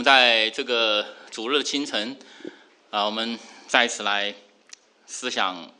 [0.00, 2.16] 们在这个主日的清晨，
[2.88, 4.34] 啊，我们再次来
[5.06, 5.70] 思想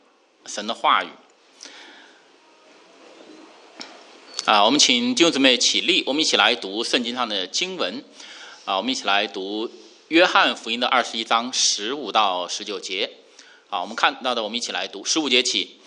[0.45, 1.07] 神的话语。
[4.45, 8.03] 啊，我们请弟兄姊妹起立，我们一起来读圣经上的经文。
[8.65, 9.71] 啊，我们一起来读
[10.09, 13.09] 约翰福音的二十一章十五到十九节。
[13.69, 15.79] 好，我们看到的，我们一起来读十五节起。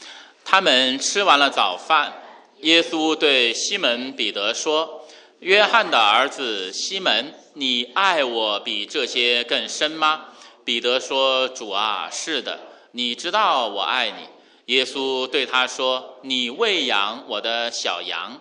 [0.45, 2.21] 他们吃完了早饭，
[2.63, 5.04] 耶稣对西门彼得说
[5.45, 10.25] ：“约翰的儿子西门。”你爱我比这些更深吗？
[10.65, 12.59] 彼得说：“主啊，是的，
[12.91, 14.27] 你知道我爱你。”
[14.75, 18.41] 耶稣对他说：“你喂养我的小羊。”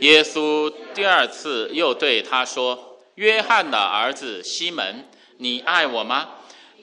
[0.00, 5.08] 耶稣第二次又对他说：“约翰的儿子西门，
[5.38, 6.28] 你爱我吗？”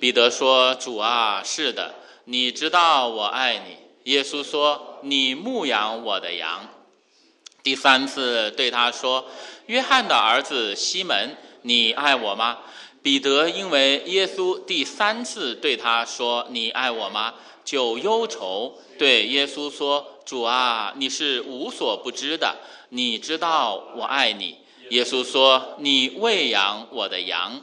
[0.01, 1.93] 彼得说：“主啊，是的，
[2.25, 3.77] 你知道我爱你。”
[4.11, 6.67] 耶稣说：“你牧养我的羊。”
[7.63, 9.25] 第三次对他说。
[9.67, 12.57] 约翰的儿子西门，你爱我吗？
[13.01, 22.57] 彼得因为耶稣第三次对他说“你爱我吗”，就忧愁，对耶稣说：“主啊，你是无所不知的，
[22.89, 24.57] 你知道我爱你。”
[24.89, 27.61] 耶稣说：“你喂养我的羊。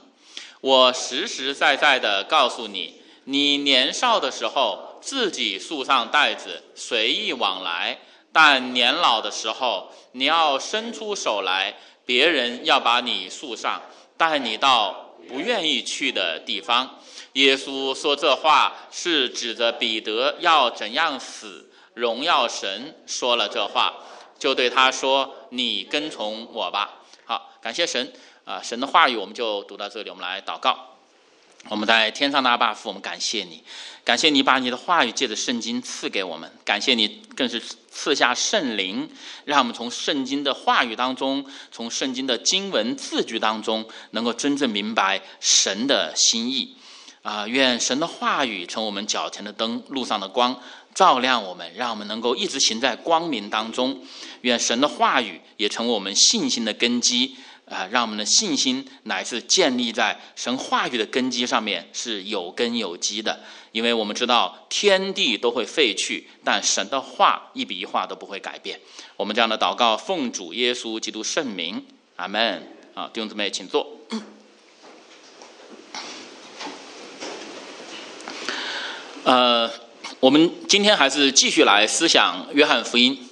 [0.62, 7.99] 我实实在在的告诉你，你年少的时候自己束上带子，随意往来；
[8.41, 11.75] 但年老的时候，你要伸出手来。”
[12.06, 13.83] 别人要把你束上，
[14.17, 16.98] 带你到不愿意去的地方。
[17.34, 22.94] 耶稣说这话是指着彼得要怎样死，荣耀神。
[23.06, 23.92] 说了这话，
[24.39, 28.11] 就对他说：“你跟从我吧。”好，感谢神
[28.47, 28.62] 啊！
[28.62, 30.88] 神的话语我们就读到这里，我们来祷告。
[31.69, 33.63] 我们在天上的阿爸父，我们感谢你，
[34.03, 39.09] 感谢你把你的话语借着圣经赐给我们，感谢你更是赐下圣灵，
[39.45, 46.75] 让我们从圣经的话语当中，从圣经的经文字句当中，能够真正明白神的心意。
[47.23, 50.59] 啊，愿神的话语成我们脚前的灯，路上的光，
[50.95, 54.01] 照亮我们，让我们能够一直行在光明当中。
[54.43, 57.37] 愿神的话语也成为我们信心的根基。
[57.71, 63.41] 啊，让我们的信心乃是建立在神话语的根基上面，是有根有基的。
[63.73, 68.81] 因为我们知道天地都会废去，但神的话一笔一画都不会改变。
[69.17, 71.84] 我们这样的祷告，奉主耶稣基督圣名，
[72.17, 72.75] 阿门。
[72.95, 73.87] 啊，弟兄姊妹，请坐。
[79.25, 79.71] 呃，
[80.19, 83.28] 我们今天还是继续来思想约翰福音。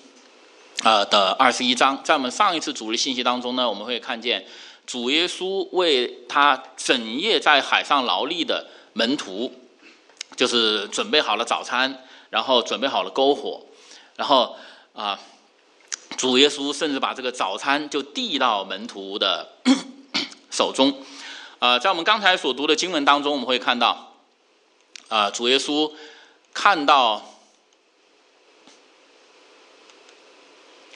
[0.87, 4.47] 呃的二十一章，在我们上一次主日信息当中呢，我们会看见
[4.87, 9.53] 主耶稣为他整夜在海上劳力的门徒，
[10.37, 13.67] 就是准备好了早餐，然后准备好了篝火，
[14.15, 14.55] 然后
[14.93, 15.19] 啊，
[16.17, 19.49] 主耶稣甚至把这个早餐就递到门徒的
[20.53, 21.03] 手中。
[21.59, 24.13] 啊，在我们刚才所读的经文当中，我们会看到
[25.09, 25.91] 啊，主耶稣
[26.55, 27.33] 看到。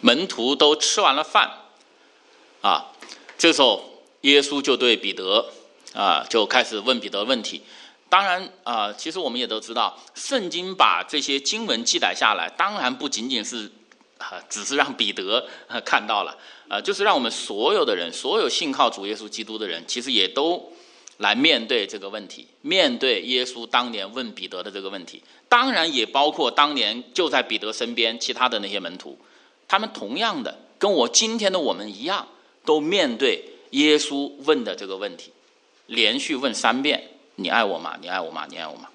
[0.00, 1.50] 门徒都吃完了饭，
[2.62, 2.92] 啊，
[3.38, 5.46] 这时候耶稣就对彼得
[5.94, 7.62] 啊就开始问彼得问题。
[8.08, 13.70] 当然啊，其实我们也都知道，圣经把这些经文记载下来，当然不仅仅是
[14.18, 15.46] 啊，只是让彼得
[15.84, 16.36] 看到了
[16.68, 20.72] 啊，就是让我们所有的人，所有信靠主耶稣基督的人，其实也都
[21.18, 25.22] 来面对这个问题，面对耶稣当年问彼得的这个问题。
[25.48, 29.16] 当然也包括当年就在彼得身边其他的那些门徒。
[29.70, 32.26] 他们同样的跟我今天的我们一样，
[32.64, 35.30] 都面对耶稣问的这个问题，
[35.86, 37.08] 连续问三遍
[37.38, 37.96] ：“你爱我吗？
[38.02, 38.48] 你爱我吗？
[38.50, 38.88] 你爱我吗？”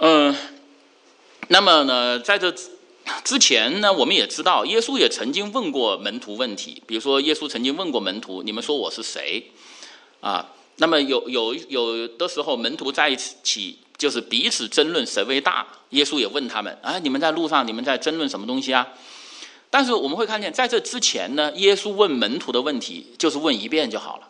[0.00, 0.36] 嗯，
[1.48, 2.54] 那么呢，在这
[3.24, 9.50] 之前呢，我们也知道，耶稣也曾经问过门徒问题，比如说，耶稣曾经问过门徒：“你们说我是谁？”
[10.20, 18.86] 啊，那么有有有的时候，门徒在一起就是彼此争论谁为大，耶稣也问他们：“啊，你们在路上，你们在争论什么东西啊？”
[19.72, 24.28] 但是我们会看见，在这之前呢，耶稣问门徒的问题就是问一遍就好了。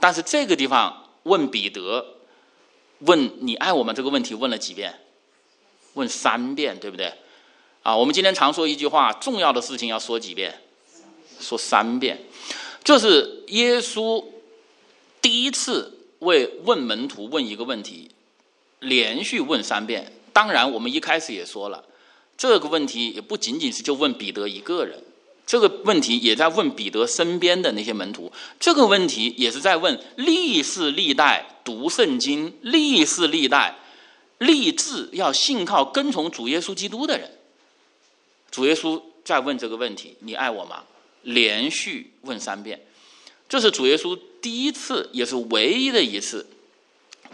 [0.00, 2.04] 但是这个地方问彼得，
[2.98, 4.98] 问你爱我们这个问题问了几遍？
[5.94, 7.14] 问三遍，对不对？
[7.84, 10.60] 啊，我们今天常说一句话：重要的事情要说几遍？
[11.38, 12.18] 说三遍。
[12.82, 14.24] 这是耶稣
[15.20, 18.10] 第一次为问门徒问一个问题，
[18.80, 20.12] 连续问三遍。
[20.32, 21.84] 当然，我们一开始也说了。
[22.42, 25.00] 这个问题也不仅仅是就问彼得一个人，
[25.46, 33.76] 这个问题也在问彼得身边的那些门徒，这个问题也是在问历世历代读圣经、历世历代
[34.38, 37.30] 立志要信靠跟从主耶稣基督的人。
[38.50, 40.82] 主耶稣在问这个问题：“你爱我吗？”
[41.22, 42.84] 连续问三遍。
[43.48, 46.44] 这是主耶稣第一次，也是唯一的一次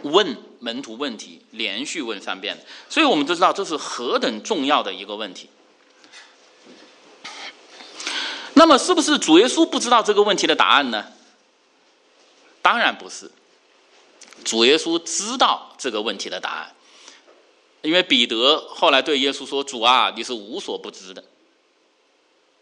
[0.03, 2.57] 问门徒问题，连续问三遍。
[2.89, 5.49] 所以我们都知道这是何等重要的一个问题。
[8.53, 11.05] 那么，是不是主耶稣不知道这个问题的答案呢？
[12.61, 13.31] 当然不是，
[14.43, 16.75] 主耶稣知道这个问题的答案，
[17.81, 21.23] 因为彼得后来对耶稣说：“主啊，你是无所不知的。”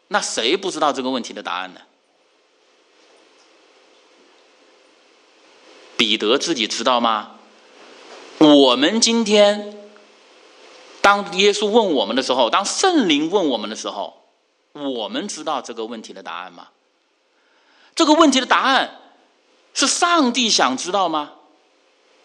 [0.09, 1.81] 那谁不知道这个问题的答案呢？
[5.97, 7.36] 彼得自己知道吗？
[8.39, 9.75] 我们今天
[11.01, 14.13] 当耶稣问我们的时候，当圣灵问我们的时候，
[14.73, 16.67] 我们知道这个问题的答案吗？
[17.95, 18.99] 这个问题的答案
[19.73, 21.33] 是上帝想知道吗？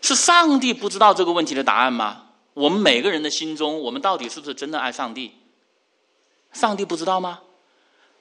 [0.02, 2.24] 是上帝不知道这个问题的答案吗？
[2.54, 5.32] 我们每个人的心中，我们到底是不是真的爱上帝？
[6.52, 7.40] 上帝不知道吗？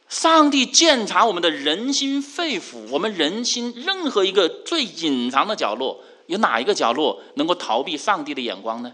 [0.08, 8.94] 上帝鉴察我们的人心肺腑，我们人心任何一个最隐藏的角落，有哪一个角落能够逃避上帝的眼光呢？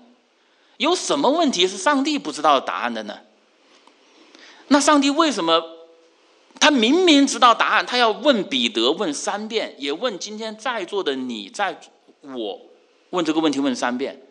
[0.77, 3.19] 有什么问题是上帝不知道答案的呢？
[4.67, 5.63] 那上帝为什么
[6.59, 11.79] 他明明知道答案，他要问彼得问三遍，也问今天在座的你，在
[12.21, 12.61] 我
[13.11, 14.21] 问这个问题问三遍？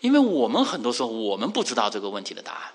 [0.00, 2.72] 因为我们很多时候我们不知道这个问题的答案。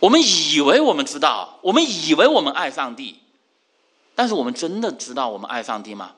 [0.00, 3.20] 我们以为我们知道，我们以为我们爱上帝，
[4.14, 6.12] 但是我们真的知道我们爱上帝吗？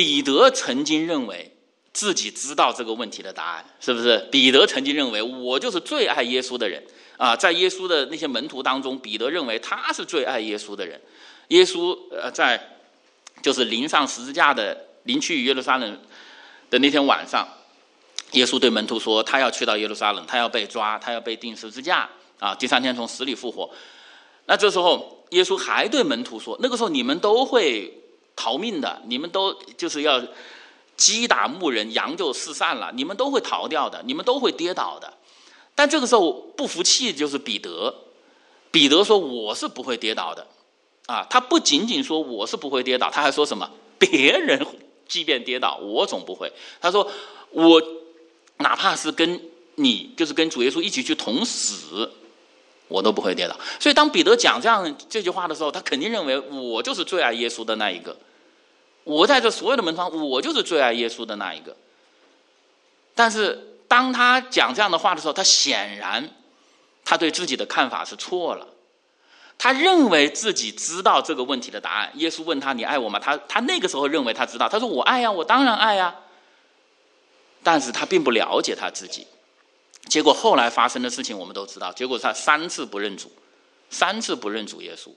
[0.00, 1.54] 彼得曾经认为
[1.92, 4.16] 自己知道这个问题的答案，是不是？
[4.32, 6.82] 彼得曾经认为我就是最爱耶稣的人
[7.18, 10.98] 啊，在耶稣的那些门徒当中，彼得认为他是最爱耶稣的人。
[11.48, 12.78] 耶稣呃，在
[13.42, 16.00] 就是临上十字架的临去耶路撒冷
[16.70, 17.46] 的那天晚上。
[18.32, 22.08] 耶稣对门徒说：“他要去到耶路撒冷，他要被抓，他要被钉十字架
[22.38, 22.54] 啊！
[22.54, 23.68] 第三天从死里复活。”
[24.46, 27.92] 那这时候，耶稣还对门徒说：“那个时候你们都会
[28.40, 30.22] 逃命的，你们都就是要
[30.96, 35.12] 击打牧人，羊就四散了，你们都会逃掉的，你们都会跌倒的。”
[35.76, 37.94] 但这个时候不服气就是彼得，
[38.70, 40.46] 彼得说：“我是不会跌倒的。”
[41.06, 43.70] 啊，他不仅仅说我是不会跌倒，他还说什么？
[43.98, 44.66] 别人
[45.06, 46.50] 即便跌倒，我总不会。
[46.80, 47.06] 他说
[47.52, 47.82] ：“我。”
[48.62, 49.40] 哪怕是跟
[49.76, 52.10] 你，就是跟主耶稣一起去同死，
[52.88, 53.58] 我都不会跌倒。
[53.80, 58.14] 所以，当彼得讲这样这句话的时候，他肯定认为我就是最爱耶稣的那一个。
[59.10, 61.76] 我在这所有的门窗，我就是最爱耶稣的那一个。
[63.14, 66.30] 但是，当他讲这样的话的时候，他显然
[67.04, 68.68] 他对自己的看法是错了。
[69.58, 72.10] 他认为自己知道这个问题的答案。
[72.14, 74.68] 耶稣问他：“你爱我吗？”他他那个时候认为他知道。
[74.68, 76.14] 他说：“我爱呀，我当然爱呀。”
[77.62, 79.26] 但是他并不了解他自己，
[80.08, 81.92] 结果后来发生的事情我们都知道。
[81.92, 83.30] 结果他三次不认主，
[83.90, 85.10] 三次不认主耶稣，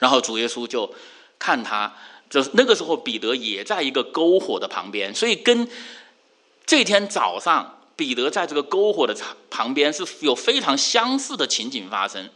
[0.00, 0.92] 然后主耶稣就
[1.38, 1.94] 看他，
[2.30, 5.68] 就是那个时候彼得也在一个篝火的旁边，所以跟
[6.66, 9.16] 这天早上彼得在这个篝火的
[9.50, 12.28] 旁边是有非常相似的情景发生。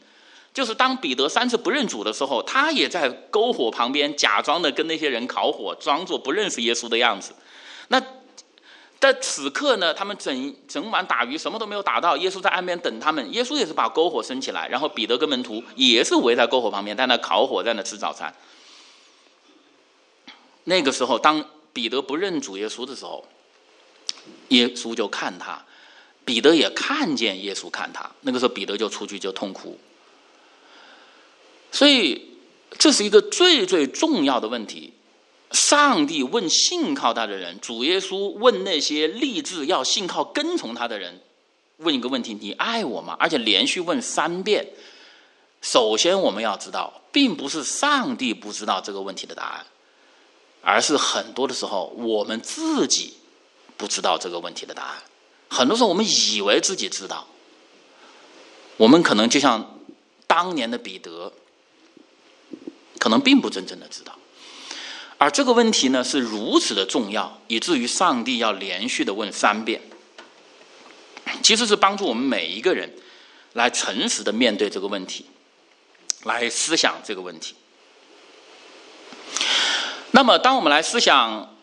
[0.54, 7.32] 就是当彼得三次不认主的时候，他也在篝火旁边假装的跟那些人烤火，装作不认识耶稣的样子。
[7.88, 8.02] 那。
[9.00, 12.16] 在此刻呢，他们整整晚打鱼，什么都没有打到。
[12.16, 18.34] 耶稣在岸边等他们，耶稣也是把篝火升起来，然后彼得跟门徒也是围在篝火旁边，在那烤火，在那吃早餐。
[20.68, 23.26] 那个时候，当彼得不认主耶稣的时候，
[24.48, 25.64] 耶稣就看他，
[26.26, 28.10] 彼得也看见耶稣看他。
[28.20, 29.78] 那个时候，彼得就出去就痛哭。
[31.72, 32.36] 所以，
[32.78, 34.92] 这是一个最最重要的问题。
[35.52, 41.22] 上帝问信靠他的人，主耶稣问那些立志要信靠跟从他的人，
[41.78, 43.16] 问一个问题：你爱我吗？
[43.18, 44.68] 而且连续问三遍。
[45.62, 49.66] 首先，我们要知道，并不是上帝不知道这个问题的答案，
[50.60, 53.14] 而是很多的时候我们自己
[53.76, 54.96] 不知道这个问题的答案。
[55.48, 57.26] 很多时候，我们以为自己知道，
[58.76, 59.78] 我们可能就像
[60.26, 61.32] 当年的彼得，
[62.98, 64.18] 可能并不真正的知道。
[65.16, 69.80] 而这个问题呢，是如此的重要，以至于上帝要连续的问三遍，
[71.42, 72.92] 其实是帮助我们每一个人
[73.54, 75.26] 来诚实的面对这个问题，
[76.24, 77.54] 来思想这个问题。
[80.10, 81.54] 那么，当我们来思想，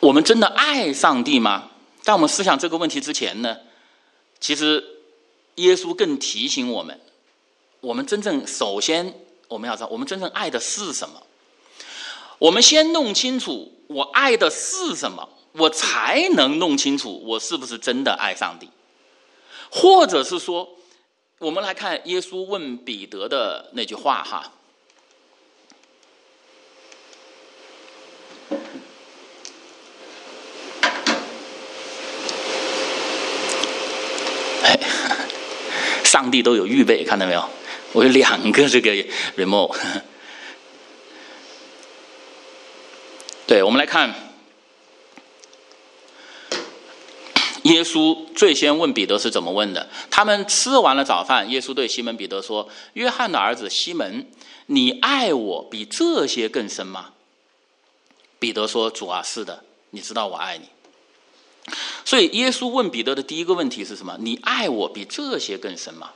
[0.00, 1.70] 我们真的爱上帝吗？
[2.00, 3.56] 在我们思想这个问题之前呢，
[4.38, 4.84] 其实
[5.56, 7.00] 耶稣更提醒我们，
[7.80, 9.14] 我们真正首先
[9.48, 11.22] 我们要知道，我们真正爱的是什么。
[12.38, 18.68] 我们先弄清楚我爱的是什么，我才能弄清楚我是不是真的爱上帝。
[19.70, 20.68] 或者是说，
[21.38, 24.52] 我们来看耶稣问彼得的那句话哈，
[34.62, 34.78] 哎，
[36.04, 37.48] 上帝都有预备，看到没有？
[37.92, 38.90] 我有两个这个
[39.36, 39.76] remote。
[43.46, 44.12] 对，我们来看，
[47.64, 49.88] 耶稣最先问彼得是怎么问的？
[50.10, 54.26] 他们吃完了早饭，耶稣对西门彼得说：“约翰的儿子西门，
[54.66, 57.10] 你爱我比这些更深吗？”
[58.44, 60.68] 彼得说：“主啊，是的，你知道我爱你。”
[62.04, 64.14] 所以，耶稣问彼得的第一个问题是什么？
[64.20, 66.10] 你爱我比这些更深吗？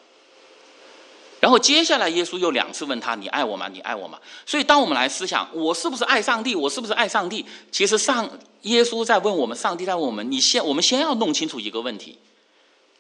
[1.40, 3.66] 然后接下来，耶稣又两次问他：“你爱我吗？
[3.73, 7.47] 你爱我吗？”所以，当我们来思想我是不是爱上帝，我是不是爱上帝？
[7.73, 8.28] 其实，上
[8.64, 12.18] 耶稣在问我们，上帝在问我们：你先，我们先要弄清楚一个问题：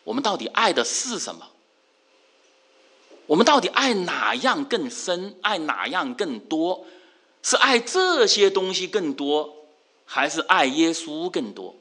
[0.04, 1.46] 我们到底爱的是什么？
[3.26, 5.36] 我们到底爱哪样更深？
[5.42, 6.86] 爱哪样更多？
[7.48, 9.64] 是爱这些东西更多，
[10.04, 11.74] 还是爱耶稣更多？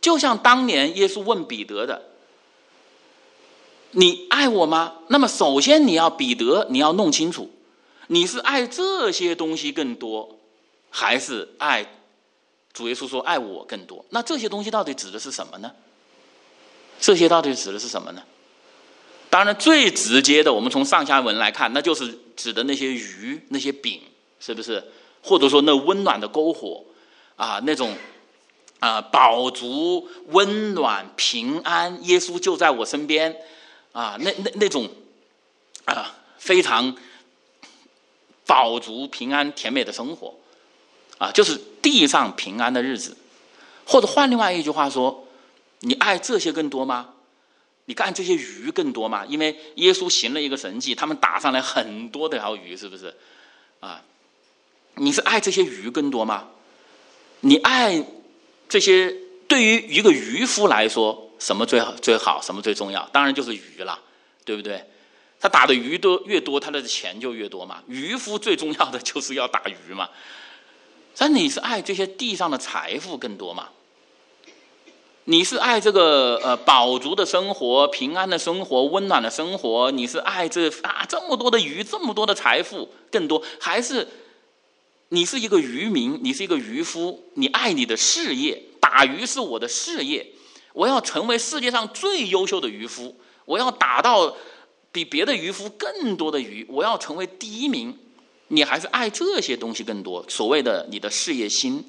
[0.00, 2.02] 就像当年耶稣问彼得的。
[3.92, 4.96] 你爱我吗？
[5.06, 7.48] 那么首先你要彼得，你要弄清楚，
[8.08, 10.40] 你是爱这些东西更多，
[10.90, 11.86] 还是爱
[12.72, 14.04] 主耶稣说爱我更多？
[14.08, 15.70] 那这些东西到底指的是什么呢？
[16.98, 18.24] 这些到底指的是什么呢？
[19.30, 24.02] 当然，最直接的，我们从上下文来看，那就是指的那些鱼、那些饼，
[24.40, 24.84] 是不是？
[25.22, 26.84] 或者说那温暖的篝火
[27.36, 27.94] 啊，那种
[28.80, 33.36] 啊饱足、温暖、平安，耶稣就在我身边。
[33.92, 34.88] 啊，那那那种
[35.84, 36.94] 啊，非常
[38.46, 40.32] 饱足、平安、甜美的生活，
[41.18, 43.16] 啊，就是地上平安的日子。
[43.84, 45.26] 或者换另外一句话说，
[45.80, 47.14] 你爱这些更多吗？
[47.90, 49.26] 你干这些鱼更多吗？
[49.26, 53.12] 因为耶稣行了一个神迹，他们打上来很多的条鱼，是不是？
[53.80, 54.00] 啊，
[54.94, 56.46] 你是爱这些鱼更多吗？
[57.40, 58.06] 你爱
[58.68, 59.12] 这些？
[59.48, 61.28] 对于一个渔夫来说。
[61.40, 62.40] 什么最好最好？
[62.40, 63.08] 什么最重要？
[63.12, 63.98] 当然就是鱼了，
[64.44, 64.84] 对不对？
[65.40, 67.82] 他打的鱼多越多，他的钱就越多嘛。
[67.88, 70.08] 渔夫最重要的就是要打鱼嘛。
[71.16, 73.70] 但你是爱这些地上的财富更多吗？
[75.24, 79.90] 你是爱这个呃饱足的生活、平安的生活、温暖的生活？
[79.90, 84.08] 你是爱这啊这么多的鱼、这么多的财富更多，还是
[85.10, 86.18] 你是一个渔民？
[86.22, 87.22] 你是一个渔夫？
[87.34, 88.60] 你爱你的事业？
[88.80, 90.26] 打鱼是我的事业。
[90.72, 94.34] 我要成为世界上最优秀的渔夫，我要打到
[94.90, 97.96] 比别的渔夫更多的鱼，我要成为第一名。
[98.48, 101.84] 你还是爱这些东西更多，所谓的你的事业心。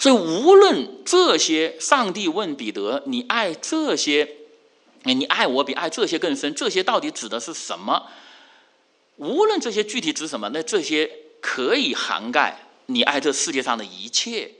[0.00, 4.36] 所以，无论这些，上帝问彼得：“你爱这些？
[5.02, 6.54] 你爱我比爱这些更深？
[6.54, 8.08] 这些到底指的是什么？
[9.16, 11.10] 无论这些具体指什么，那这些
[11.42, 14.52] 可以涵盖你爱这世界上的一切，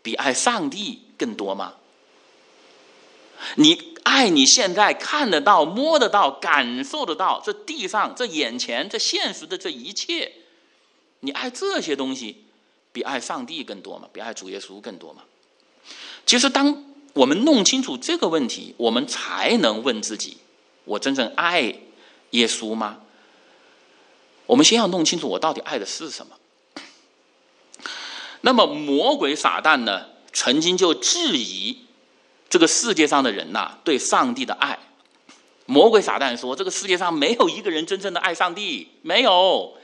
[0.00, 1.74] 比爱上帝更多吗？”
[3.56, 10.30] 你爱你现在看得到、摸得到、感受得到这地上、这眼前、这现实的这一切，
[11.18, 12.41] 你爱这些东西，
[12.92, 14.08] 比爱上帝更多嘛？
[14.12, 15.22] 比爱主耶稣更多嘛？
[16.26, 16.84] 其实，当
[17.14, 20.36] 我们弄清楚这个问题，我们才能问自己：
[20.84, 21.80] 我真正爱
[22.30, 23.00] 耶稣吗？
[24.46, 26.36] 我们先要弄清楚我到底爱的是什么。
[28.42, 31.78] 那么，魔鬼撒旦呢，曾经就质疑。
[32.50, 34.78] 这个世界上的人呐，对上帝的爱，
[35.64, 39.74] 魔鬼撒旦说，这个世界上没有一个人真正的爱上帝，没有，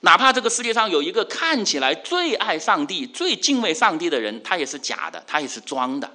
[0.00, 6.10] 哪怕这个世界上有一个看起来最爱上帝、最敬畏上帝的人，他也是假的，他也是装的。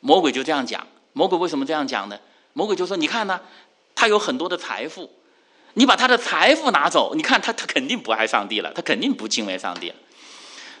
[0.00, 2.18] 魔鬼就这样讲，魔鬼为什么这样讲呢？
[2.54, 3.40] 魔鬼就说：“你看呢，
[3.94, 5.10] 他有很多的财富，
[5.74, 9.92] 你把他的财富拿走，你看他，他肯定不爱上帝了，他肯定不敬畏上帝。”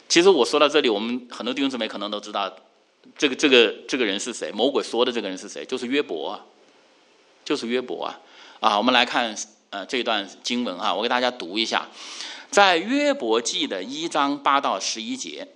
[0.08, 2.52] 其实我说到这里，我们很多弟兄姊妹可能都知道。
[3.16, 4.50] 这个这个这个人是谁？
[4.52, 5.64] 魔鬼说的这个人是谁？
[5.64, 6.38] 就是约伯，
[7.44, 8.20] 就是约伯啊！
[8.60, 9.34] 啊，我们来看
[9.70, 11.88] 呃这段经文啊，我给大家读一下，
[12.50, 15.48] 在约伯记的一章八到十一节，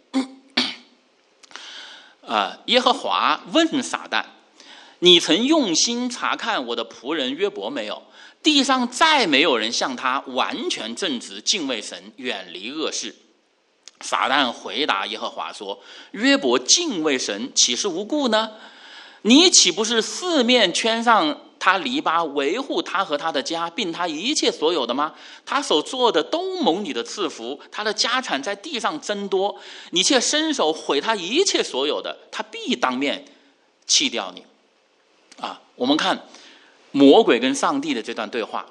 [2.27, 4.25] 啊，耶和华问撒旦
[5.01, 8.03] ：“你曾用心查看我的仆人约伯没有？
[8.43, 13.15] 地上再没有人像他完全正直，敬畏神，远离恶事。”
[14.03, 18.51] 撒旦回答耶和华说：“约伯敬畏神，岂是无故呢？
[19.23, 25.15] 你岂不是四面圈上他篱笆，维护他和他的家，并他一切所有的吗？
[25.47, 29.57] 他所做的都蒙你的赐福，他的家产在地上增多，
[29.91, 33.25] 你却伸手毁他一切所有的，他必当面
[33.87, 34.43] 弃掉你。”
[35.41, 36.27] 啊，我们看
[36.91, 38.67] 魔鬼跟上帝的这段对话，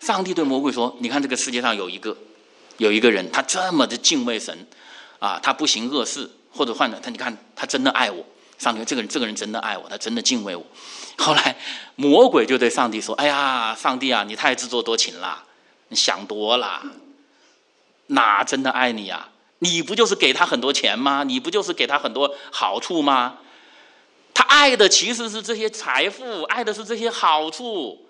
[0.00, 2.16] 上帝对魔鬼说：“你看这个世界上有一个。”
[2.78, 4.66] 有一个人，他这么的敬畏神，
[5.20, 8.24] 啊，他不行恶事，或者换了他，你看他真的爱我，
[8.58, 10.66] 上帝这个人这个人真的爱我，他真的敬畏我。
[11.18, 11.56] 后来
[11.96, 15.44] 魔鬼就对上帝说：“哎呀，上帝啊，你太自作多情了，
[15.88, 16.82] 你想多了，
[18.08, 19.28] 哪真的爱你啊？
[19.60, 21.24] 你不就是给他很多钱吗？
[21.24, 23.38] 你不就是给他很多好处吗？
[24.34, 28.00] 他爱的其实是这些财富，爱的是这些好处。”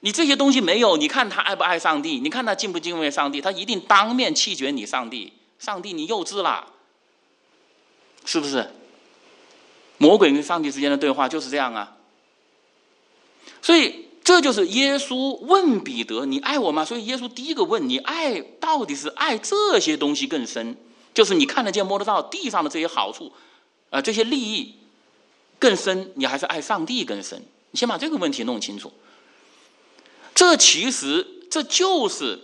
[0.00, 2.20] 你这些东西没有，你看他爱不爱上帝？
[2.20, 3.40] 你看他敬不敬畏上帝？
[3.40, 5.32] 他一定当面弃绝你，上帝！
[5.58, 6.66] 上帝，你幼稚了，
[8.24, 8.70] 是不是？
[9.96, 11.95] 魔鬼跟上帝之间的对话就是这样啊。
[13.62, 20.76] 所以这就是耶稣问彼得：“你爱我吗？”所以耶稣第一个问你：爱到底是爱这些东西更深，
[21.14, 23.32] 就是你看得见摸得到地上的这些好处，
[23.90, 24.74] 啊，这些利益
[25.58, 27.42] 更深，你还是爱上帝更深？
[27.70, 28.92] 你先把这个问题弄清楚。
[30.34, 32.38] 这其实这就是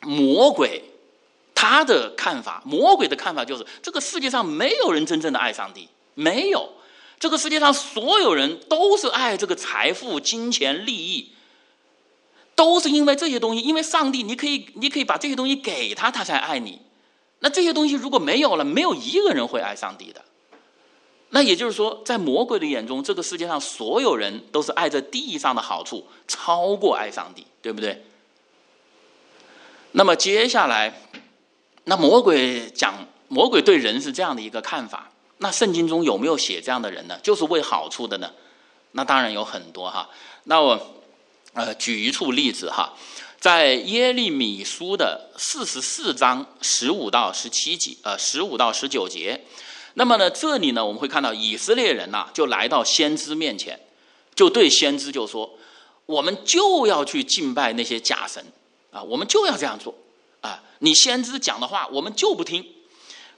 [0.00, 0.82] 魔鬼
[1.54, 2.62] 他的看法。
[2.64, 6.68] 魔鬼的看法就是，这个世界上没有人真正的爱上帝，没有。
[7.20, 11.32] 这个世界上所有人都是爱这个财富、金钱、利益，
[12.56, 13.60] 都是因为这些东西。
[13.60, 16.80] 因为上帝，你可以，你可以把这些东西给他，他才爱你。
[17.40, 20.24] 那这些东西如果没有了，没有一个人会爱上帝的。
[21.28, 28.02] 那也就是说，在魔鬼的眼中，这个世界上所有人都是爱着地上的好处，超过爱上帝，对不对？
[29.92, 31.02] 那么接下来，
[31.84, 35.09] 那魔鬼讲，魔鬼对人是这样的一个看法。
[35.42, 37.18] 那圣经中有没有写这样的人呢？
[37.22, 38.30] 就是为好处的呢？
[38.92, 40.08] 那当然有很多哈。
[40.44, 40.78] 那我
[41.54, 42.94] 呃举一处例子哈，
[43.38, 49.40] 在耶利米书的四十四章十五到十七节，呃十五到十九节。
[49.94, 53.80] 那么呢，这里呢，我们会看到以色列人呐，就来到先知面前，
[54.34, 55.58] 就对先知就说
[56.06, 58.44] ：“我们就要去敬拜那些假神
[58.92, 59.94] 啊，我们就要这样做
[60.42, 60.62] 啊！
[60.80, 62.64] 你先知讲的话，我们就不听。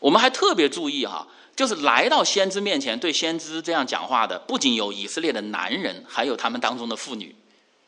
[0.02, 7.34] 我们还特别注意哈，就是来到先知面前对先知这样讲话的，不仅有以色列的男人，还有他们当中的妇女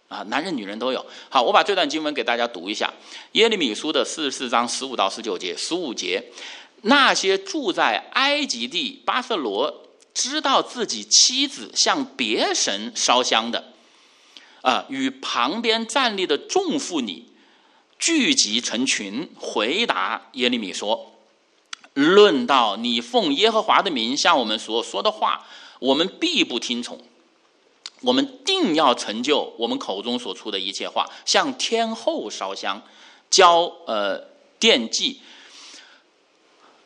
[0.09, 1.05] 啊，男人女人都有。
[1.29, 2.93] 好，我把这段经文给大家读一下：
[3.33, 6.23] 耶利米书的四十四章十五到十九节，十五节。
[6.83, 13.73] 那些住在埃及地巴色罗，知道自己妻子向别神烧香的，
[14.61, 17.25] 啊，与旁边站立的众妇女
[17.99, 21.13] 聚集成群，回答耶利米说
[21.95, 25.47] ：“论到你奉耶和华的名向我们所说的话，
[25.79, 27.01] 我们必不听从。
[28.03, 32.83] 我们定要成就我们口中所出的一切话，向天后烧香，
[33.31, 34.23] 交呃
[34.61, 35.21] 奠祭。”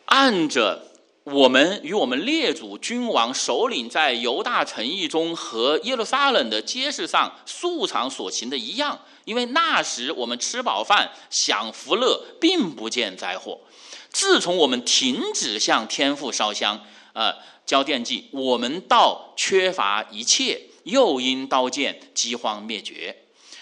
[0.07, 0.93] 按着
[1.25, 13.59] 我们与我们列祖君王首领在犹大城邑中和耶路撒冷的街市上素常所行的一样，因为那时我们吃饱饭享福乐，并不见灾祸。
[14.19, 17.33] 自从我们停止向天父烧香，呃，
[17.65, 23.17] 交奠祭，我们到缺乏一切，又因刀剑饥荒灭绝。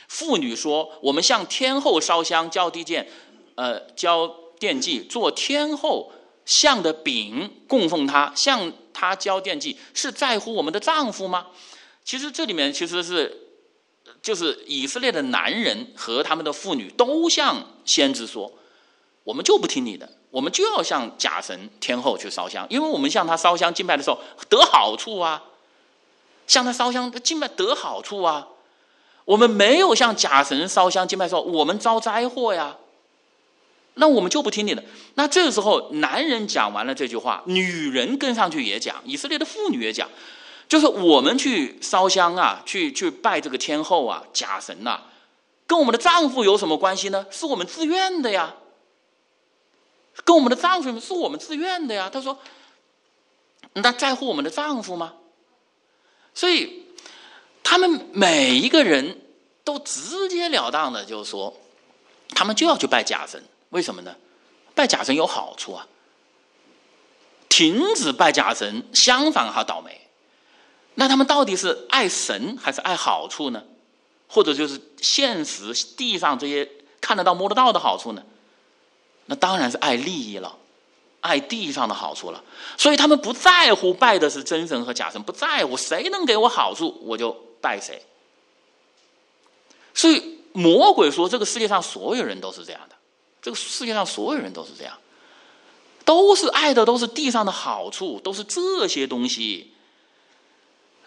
[0.08, 3.06] 妇女说：“我们向天后烧香，交地剑，
[3.56, 4.26] 呃，交
[4.58, 6.10] 奠祭，做天后。”
[6.46, 11.48] 像的饼供奉他，向他交奠祭，是在乎我们的丈夫吗？
[12.02, 13.48] 其实这里面其实是，
[14.22, 18.50] 就是以色列的男人和他们的妇女都向先知说
[19.24, 25.42] ：“我们就不听你的，我们就要向假神天后去烧香，因为我们向他烧香敬拜的时候得好处啊，
[26.46, 28.48] 向他烧香敬拜得好处啊，
[29.24, 32.76] 我们没有向假神烧香敬拜的时候，我们遭灾祸呀。”
[33.98, 34.84] 那我们就不听你的。
[35.14, 40.06] 那这个时候，男人讲完了这句话，女人跟上去也讲，以色列的妇女也讲，
[40.68, 45.00] 就是我们去烧香啊，去去拜这个天后啊、假神呐，
[45.66, 47.24] 跟我们的丈夫有什么关系呢？
[47.30, 48.54] 是我们自愿的呀，
[50.24, 52.10] 跟我们的丈夫是我们自愿的呀。
[52.12, 52.38] 他说，
[53.74, 55.14] 那在乎我们的丈夫吗？
[56.34, 56.86] 所以，
[57.62, 59.20] 他们每一个人
[59.64, 61.54] 都直截了当的就说，
[62.30, 63.42] 他们就要去拜假神。
[63.70, 64.14] 为什么呢？
[64.74, 65.86] 拜假神有好处啊！
[67.48, 70.08] 停止拜假神，相反好倒霉。
[70.94, 73.64] 那他们到底是爱神还是爱好处呢？
[74.28, 76.68] 或者就是现实地上这些
[77.00, 78.22] 看得到摸得到的好处呢？
[79.26, 80.56] 那当然是爱利益了，
[81.20, 82.42] 爱地上的好处了。
[82.76, 88.02] 所以他们不在乎拜的是真神和假神，不在乎谁能给我好处，我就拜谁。
[89.94, 92.96] 所以魔鬼说，这个世界上所有人都是这样的。
[93.42, 94.98] 这个世界上所有人都是这样，
[96.04, 99.72] 都是爱的都是地上的好处，都是这些东西。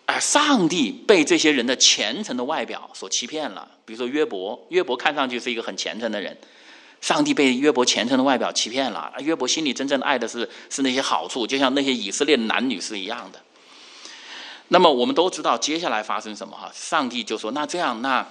[0.05, 3.69] 而上帝被这些人的虔诚的外表所欺骗了。
[3.85, 6.35] 比如说约伯，约伯看上去是一个很虔诚的人，
[7.01, 13.41] 上帝被约伯虔诚的外表欺骗了，约伯心里真正爱的是是那些好处，就像那些以色列的男女是一样的。
[14.67, 16.69] 那么我们都知道接下来发生什么哈？
[16.75, 18.27] 上帝就说：“那这样，那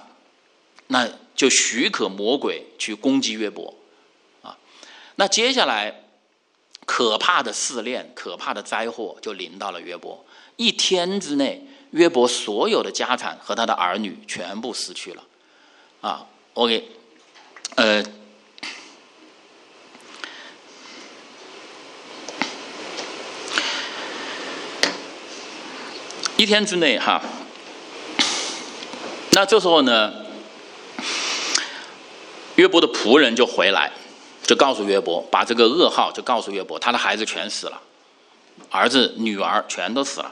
[0.87, 3.73] 那就许可魔鬼去攻击约伯
[4.43, 4.55] 啊。”
[5.17, 6.03] 那接下来
[6.85, 10.23] 可怕的试炼、可怕的灾祸就临到了约伯。
[10.57, 15.23] 一天之内，约伯所有的家产和他的儿女全部失去了
[16.01, 16.27] 啊。
[16.53, 16.87] OK，
[17.75, 18.03] 呃。
[26.39, 27.21] 一天之内，哈，
[29.31, 30.13] 那这时候呢，
[32.55, 33.91] 约伯的仆人就回来，
[34.43, 37.81] 就告诉约伯，把这个噩耗就告诉约伯，他的孩子全死了，
[38.69, 40.31] 儿子、女儿全都死了。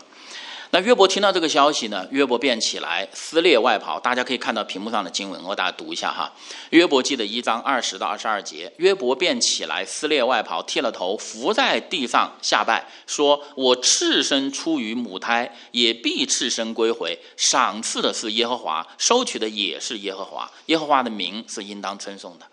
[0.71, 2.05] 那约伯听到这个消息呢？
[2.11, 3.97] 约伯便起来撕裂外袍。
[3.97, 6.33] 大家可以看到屏幕上的经文，我给大家读一下哈。
[6.71, 17.17] 约伯记的一章二十到二十二节，约伯便起来撕裂外袍，剃了头，伏在地上下拜，说：“我赤身出于母胎，也必赤身归回。
[17.37, 20.51] 赏赐的是耶和华，收取的也是耶和华。
[20.65, 22.45] 耶和华的名是应当称颂的。”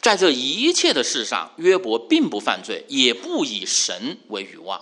[0.00, 4.80] 在这一切的事上，约伯并不犯罪，也不以神为欲望。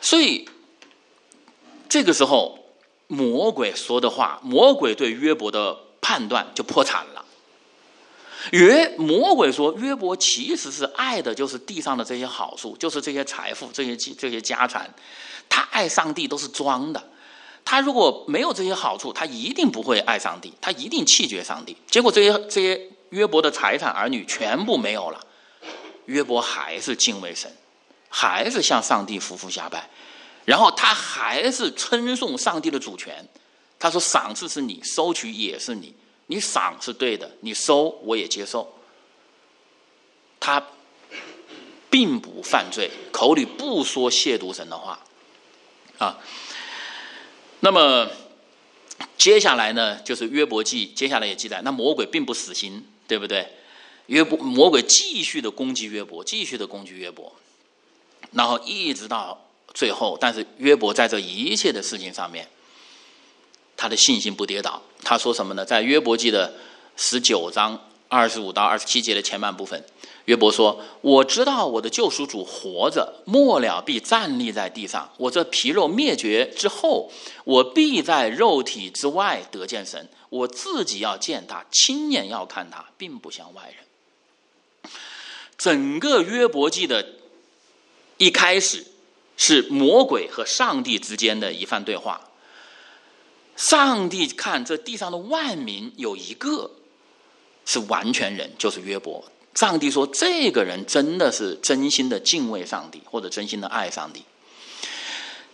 [0.00, 0.48] 所以，
[1.88, 2.58] 这个时候，
[3.06, 7.24] 魔鬼说的话，魔鬼对约伯的判断就破产了。
[8.52, 14.92] 约魔鬼说，约伯其实是爱的就是地上的这些好处，就是这些财富、这些这些家产。
[15.48, 17.10] 他爱上帝都是装的。
[17.62, 21.76] 他如果没有这些好处，他一定不会爱上帝，他一定弃绝上帝。
[21.90, 25.20] 结果这些这些约伯的财产、儿女全部没有了，
[26.06, 27.54] 约伯还是敬畏神。
[28.10, 29.88] 还是向上帝匍匐下拜，
[30.44, 33.26] 然后他还是称颂上帝的主权。
[33.78, 35.94] 他说：“赏赐是你，收取也是你。
[36.26, 38.70] 你赏是对的，你收我也接受。”
[40.38, 40.62] 他
[41.88, 45.00] 并不犯罪，口里不说亵渎神的话
[45.96, 46.18] 啊。
[47.60, 48.10] 那么
[49.16, 53.50] 接下来呢，就是约伯记，接下来也记载，那魔鬼并不死心，对不对？
[54.06, 57.32] 约伯魔鬼继续的攻击约伯，继续的攻击约伯。
[58.32, 59.38] 然后一直到
[59.74, 62.48] 最后，但是约伯在这一切的事情上面，
[63.76, 64.82] 他的信心不跌倒。
[65.02, 65.64] 他说什么呢？
[65.64, 66.52] 在约伯记的
[66.96, 69.82] 十九章二十五到二十七节的前半部分，
[70.26, 75.10] 约伯说：“我知道我的救赎主活着，末了必站立在地上。
[75.16, 77.10] 我这皮肉灭绝之后，
[77.44, 80.08] 我必在肉体之外得见神。
[80.28, 84.92] 我自己要见他，亲眼要看他，并不像外人。”
[85.56, 87.19] 整个约伯记的。
[88.20, 88.84] 一开始
[89.38, 92.28] 是魔鬼和上帝之间的一番对话。
[93.56, 96.70] 上帝看这地上的万民有一个
[97.64, 99.24] 是完全人，就是约伯。
[99.54, 104.22] 上帝说：“这个人真的是真心的敬畏上帝，或者真心的爱上帝。”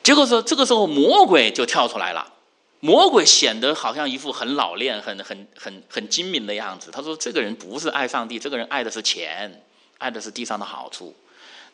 [0.02, 2.33] 结果说，这个时候魔鬼就跳出来了。
[2.81, 6.90] 魔鬼显得好像一副很老练、很很很很精明的样子。
[6.90, 9.64] 他说：“这个人不是爱上帝，这个人爱的是钱，
[9.98, 11.14] 爱的是地上的好处。”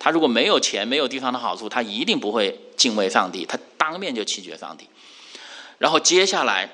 [0.04, 4.88] 他如果没有钱，没有地方的好处，他一定不会敬畏上帝，他当面就弃绝上帝。
[5.78, 6.68] 然后接下来，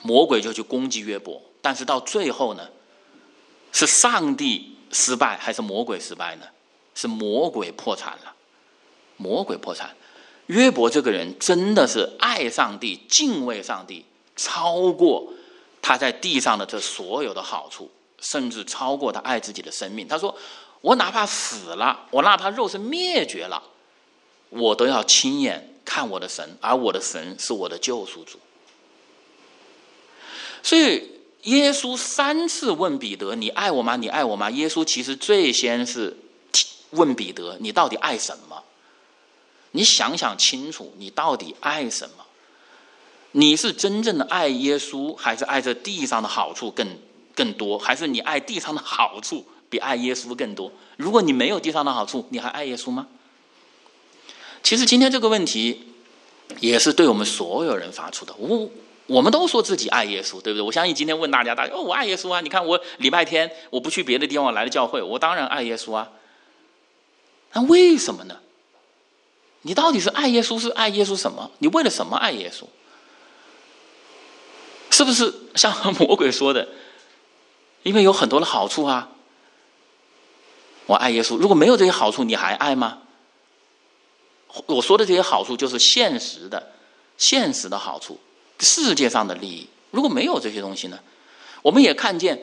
[0.00, 2.70] 魔鬼就去攻击约伯，但是到最后呢，
[3.70, 6.46] 是上帝失败还是魔鬼失败呢？
[6.94, 8.34] 是魔鬼破产了，
[9.18, 9.94] 魔鬼破产。
[10.46, 15.30] 约伯这个人真的是爱上帝、敬畏上帝，超过
[15.82, 17.90] 他在地上的这所有的好处，
[18.20, 20.08] 甚至超过他爱自己的生命。
[20.08, 20.34] 他说。
[20.82, 23.62] 我哪怕死了，我哪怕肉身灭绝了，
[24.50, 28.38] 我都要亲眼看我的神，而我的神是我的救赎主。
[30.62, 31.10] 所以，
[31.44, 33.96] 耶稣三次问彼得：“你爱我吗？
[33.96, 36.16] 你爱我吗？”耶稣其实最先是
[36.90, 38.62] 问彼得：“你到底爱什么？
[39.70, 42.26] 你想想清楚，你到底爱什么？
[43.32, 46.98] 你是真正的爱耶稣，还是爱这地上的好处更
[47.34, 47.78] 更多？
[47.78, 50.70] 还是你爱地上的好处？”比爱耶稣更多。
[50.98, 53.06] 如果你没有地上的好处，你还爱耶稣吗？
[54.62, 55.94] 其实今天这个问题
[56.60, 58.34] 也是对我们所有人发出的。
[58.36, 58.68] 我
[59.06, 60.60] 我们都说自己爱耶稣，对不对？
[60.60, 62.42] 我相信今天问大家，大家哦，我爱耶稣啊！
[62.42, 66.10] 你看我礼拜天我不去别的地方，来了教会，我当然爱耶稣啊。
[67.54, 68.36] 那为什么呢？
[69.62, 71.50] 你到底是爱耶稣，是爱耶稣什么？
[71.60, 72.64] 你为了什么爱耶稣？
[74.90, 76.68] 是不是像 魔鬼说的？
[77.82, 79.08] 因为有很多的好处啊。
[80.86, 82.98] 我爱耶稣，如果没有这些好处，你还爱吗？
[84.66, 86.72] 我说的这些好处就是现实的、
[87.16, 88.20] 现实的好处，
[88.60, 89.66] 世界上的利益。
[89.90, 90.98] 如果没有这些东西呢？
[91.62, 92.42] 我们也看见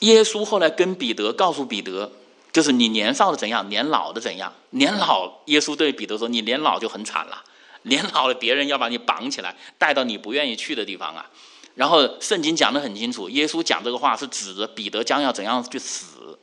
[0.00, 2.10] 耶稣后来跟彼得告诉彼得，
[2.52, 4.52] 就是你年少的怎样，年老的怎样。
[4.70, 7.44] 年老，耶稣对彼得说：“你年老就很惨了，
[7.82, 11.30] 年老了，别人要把你绑起来，带到你不愿意去的地方啊。”
[11.76, 16.38] 然后圣经讲的很清楚，耶稣讲这个话是指着彼得将要怎样去死。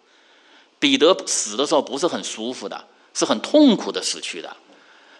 [0.81, 4.57] 彼得死的时候不是很舒服的，是很痛苦的死去的。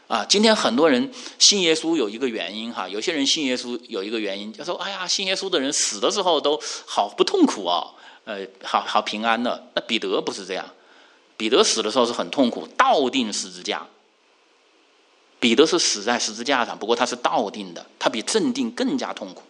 [0.08, 7.94] 啊，今天很多人信耶稣有一个原因哈，有些人信耶稣有一个原因，就说：“哎呀，信耶稣的人死的时候都好不痛苦哦，
[8.26, 10.66] 呃，好好平安的。”那彼得不是这样，
[11.38, 13.86] 彼得死的时候是很痛苦，倒定十字架。
[15.40, 19.44] 彼得是死在十字架上，不过他是倒定的，他比正定更加痛苦。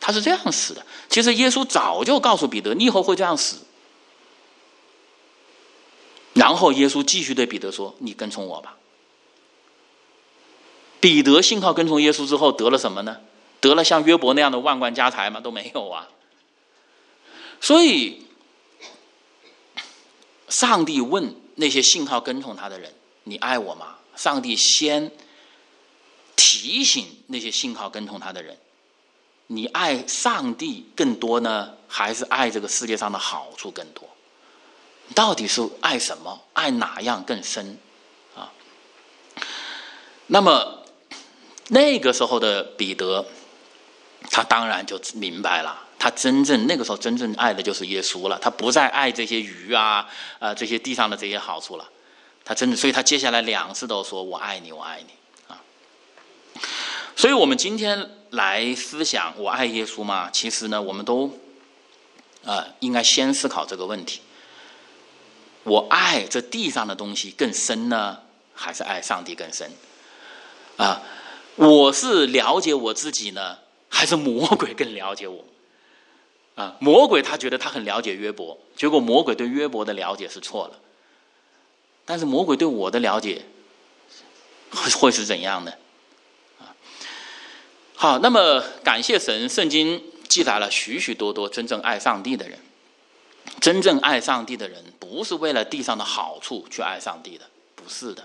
[0.00, 0.84] 他是这样死的。
[1.10, 3.58] 其实耶稣早就告诉彼得，你以后会这样死。
[6.38, 8.76] 然后耶稣继续对彼得说：“你跟从我吧。”
[11.00, 13.18] 彼得信靠跟从耶稣之后得了什么呢？
[13.60, 15.40] 得了像约伯那样的万贯家财吗？
[15.40, 16.08] 都没有啊。
[17.60, 18.22] 所以，
[20.48, 25.10] 上帝问那些信靠跟从他的人：“你爱我吗？”上帝先
[26.36, 28.56] 提醒那些信靠跟从他的人
[29.48, 34.08] ：“你爱上帝更多呢，还是爱这个世界上的好处更多？
[35.14, 36.40] 到底是爱什么？
[36.52, 37.78] 爱哪样更深？”
[38.36, 38.52] 啊，
[40.26, 40.74] 那么。
[41.70, 43.26] 那个时候的彼得，
[44.30, 51.86] 他当然就明白了，他真正那个时候真正爱的就是耶稣了，他不再爱这些鱼啊，啊这些地上的这些好处了，
[52.42, 55.12] 他真的，所以他接下来两次都说“我爱你，我爱你”
[55.52, 55.60] 啊。
[57.14, 61.38] 所以我们今天来思想“我爱耶稣”嘛，其实呢，我们都
[62.46, 64.22] 啊应该先思考这个问题：
[65.64, 68.20] 我爱这地上的东西更深呢，
[68.54, 69.70] 还是爱上帝更深？
[70.76, 71.02] 啊？
[71.56, 75.44] 我是了解我自己呢，还是魔鬼更了解我？
[76.54, 80.78] 啊，魔鬼他觉得他很了解约伯，结果魔鬼对约伯的了解是错了。
[82.04, 83.44] 但是魔鬼对我的了解
[84.70, 85.78] 会会是怎样的？
[86.60, 86.74] 啊，
[87.96, 92.58] 好，那么感谢神，圣经记载了许许多多真正爱上帝的人。
[93.60, 98.24] 真正爱上帝的人，不是为了地上的好处去爱上帝的，不是的。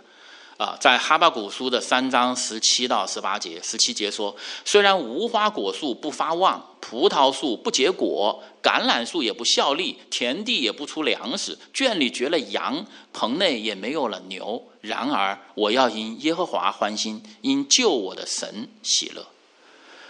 [0.56, 4.34] 啊，在哈巴古书的三章十七到十八节，十七节说：
[4.64, 14.64] 虽然无花果树不发旺，葡萄树不结果，橄榄树也不效力，田地也不出粮食，圈里绝了羊，棚内也没有了牛。
[14.80, 19.26] 然而我要因耶和华欢心，因救我的神喜乐。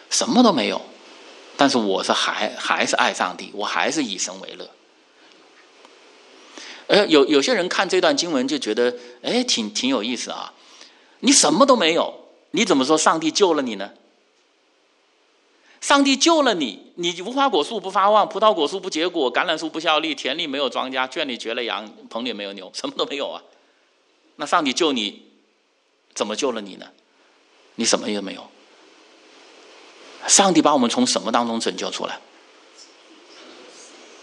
[0.10, 0.80] 什么都没有，
[1.56, 4.70] 但是我是还还是爱上帝，我还是以神为乐。
[6.88, 10.54] 呃，有有些人看这段经文就觉得，哎，挺挺有意思啊。
[11.20, 12.14] 你什么都没有，
[12.52, 13.92] 你怎么说上帝救了你呢？
[15.80, 23.42] 上帝救了你，你无花果树不发旺，葡萄果树不结果，橄榄树不效力，田里没有庄稼，圈里绝了羊，棚里没有牛，什么都没有啊。
[24.38, 25.24] 那上帝救你，
[26.14, 26.86] 怎么救了你呢？
[27.76, 28.46] 你什么也没有。
[30.28, 32.20] 上帝把我们从什么当中拯救出来？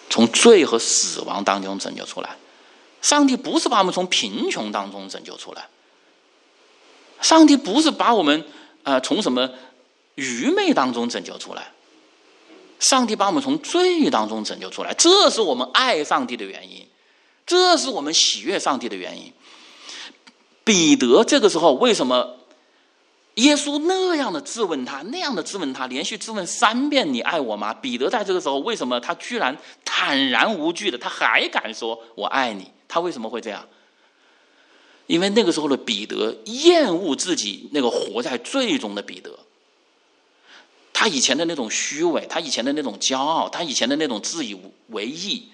[0.09, 2.37] 从罪和死亡当中拯救出来。
[3.03, 5.69] 上帝不是把我们从贫穷当中拯救出来，
[7.21, 8.45] 上帝不是把我们
[8.83, 9.51] 呃从什么
[10.15, 11.73] 愚昧当中拯救出来，
[12.79, 16.87] 上帝把我们从罪当中拯救出来，这是我们爱上帝的原因，
[17.47, 19.33] 这是我们喜悦上帝的原因。
[20.63, 22.37] 彼得这个时候为什么
[23.37, 33.67] 耶稣那样的质问他，那样的质问他，连续质问三遍：“你爱我吗？”彼得在这个时候为什么他居然坦然无惧的，他还敢说：“我爱你。”他为什么会这样？
[35.07, 39.37] 因为那个时候的彼得厌恶自己那个活在罪中的彼得，
[40.93, 45.49] 他以前的那种虚伪，他以前的那种骄傲，他以前的那种自以为意，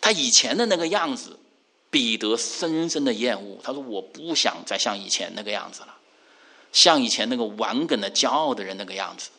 [0.00, 1.38] 他以前的那个样子，
[1.88, 3.60] 彼得深深的厌恶。
[3.62, 5.94] 他说：“我不想再像以前那个样子了，
[6.72, 9.30] 像以前那个顽梗的骄傲的人那个样子。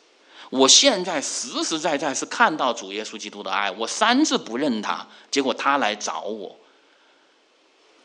[0.48, 6.56] 我现在实实在在是看到主耶稣基督的爱，我三次不认他，结果他来找我。”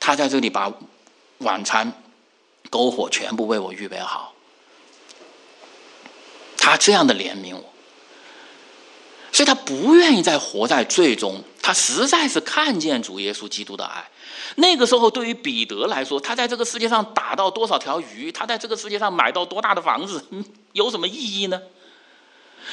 [0.05, 0.69] 他在这里把
[1.37, 1.89] 晚餐、
[2.69, 4.33] 篝火全部为我预备好，
[6.57, 7.63] 他这样的怜悯我，
[9.31, 11.41] 所以他不愿意再活在罪中。
[11.61, 14.09] 他实在是看见主耶稣基督的爱。
[14.55, 20.21] 那个时候，对于彼得来说，他在这个世界上打到多少条鱼，他在这个世界上买到多大的房子，
[20.73, 21.61] 有什么意义呢？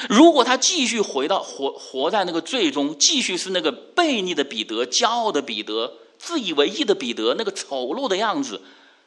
[0.09, 5.93] 如果他继续回到活活在那个罪中，继续是那个悖逆的彼得、骄傲的彼得。
[6.21, 8.61] 自以为意的彼得那个丑陋的样子，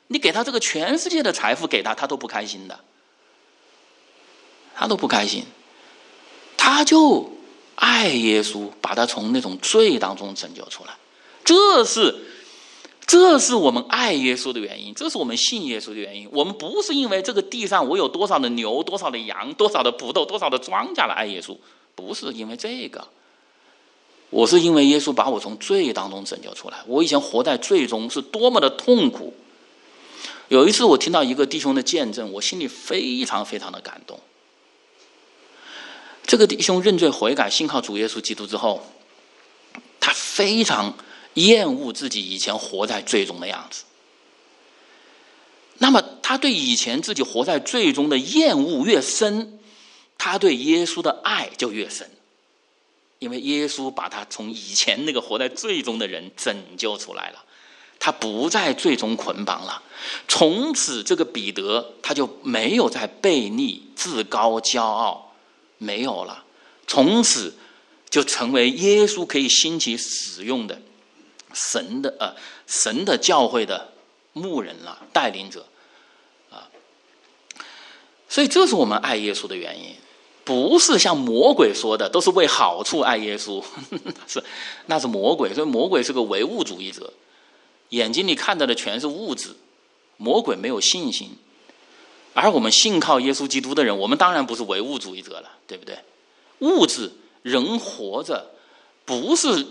[0.08, 2.80] 你给他这个全世界的财富给他，他都不开心的，
[4.74, 5.44] 他都不开心，
[6.56, 7.30] 他就
[7.76, 10.96] 爱耶稣，把他从那种罪当中拯救出来。
[11.44, 12.16] 这是，
[13.06, 16.28] 这是我们爱耶稣的原因，这是我们信耶稣的原因。
[16.32, 21.56] 我们不是因为这个地上我有多少的牛、多少的羊、多少的葡萄、多少的庄稼来爱耶稣，
[21.94, 23.06] 不是因为这个。
[24.30, 26.78] 我是因为耶稣把我从罪当中拯救出来。
[26.86, 29.32] 我以前活在罪中是多么的痛苦。
[30.48, 34.20] 有一次我听到一个弟兄的见证，我心里非常非常的感动。
[36.26, 38.84] 这个弟兄认罪悔改，信靠主耶稣基督之后，
[40.00, 40.96] 他非常
[41.34, 43.84] 厌恶自己以前活在罪中的样子。
[45.78, 49.58] 那么他对以前自己活在罪中的厌恶越深，
[50.18, 52.10] 他对耶稣的爱就越深。
[53.18, 57.44] 因为耶稣把他从以前那个活在罪中的人拯救出来了，
[57.98, 59.82] 他不在罪中捆绑了。
[60.28, 65.34] 从此，这个彼得他就没有再悖逆、自高、骄傲，
[65.78, 66.44] 没有了。
[66.86, 67.54] 从此，
[68.10, 70.82] 就成为耶稣可以兴起使用的
[71.54, 72.34] 神的呃
[72.66, 73.92] 神的教会的
[74.34, 75.66] 牧人了、带领者
[76.50, 76.68] 啊。
[78.28, 79.94] 所以，这是我们爱耶稣的原因。
[80.44, 83.62] 不是像魔鬼说的，都是为好处爱耶稣，
[84.28, 84.44] 是
[84.86, 85.54] 那是魔鬼。
[85.54, 87.12] 所以魔鬼是个唯物主义者，
[87.88, 89.56] 眼睛里看到的全是物质。
[90.16, 91.36] 魔鬼没有信心，
[92.34, 95.98] 而我们信靠耶稣基督的人，我们当然不是唯物主义者了，对不对？
[96.60, 97.10] 物质
[97.42, 98.52] 人活着
[99.04, 99.66] 不是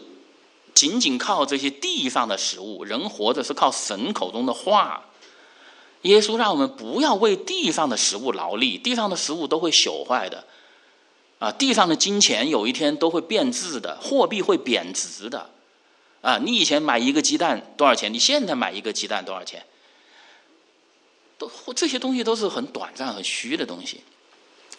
[0.74, 5.06] 仅仅靠这些地上的食物，人活着是靠神口中的话。
[6.02, 10.44] 耶稣让我们不要为地上的食物劳力，地上的食物都会朽坏的。
[11.44, 15.50] 啊，地上的金钱有一天都会变质的，货币会贬值的。
[16.22, 18.14] 啊，你以前买一个鸡蛋多少钱？
[18.14, 19.62] 你现在买一个鸡蛋多少钱？
[21.38, 24.00] 都这些东西都是很短暂、很虚的东西。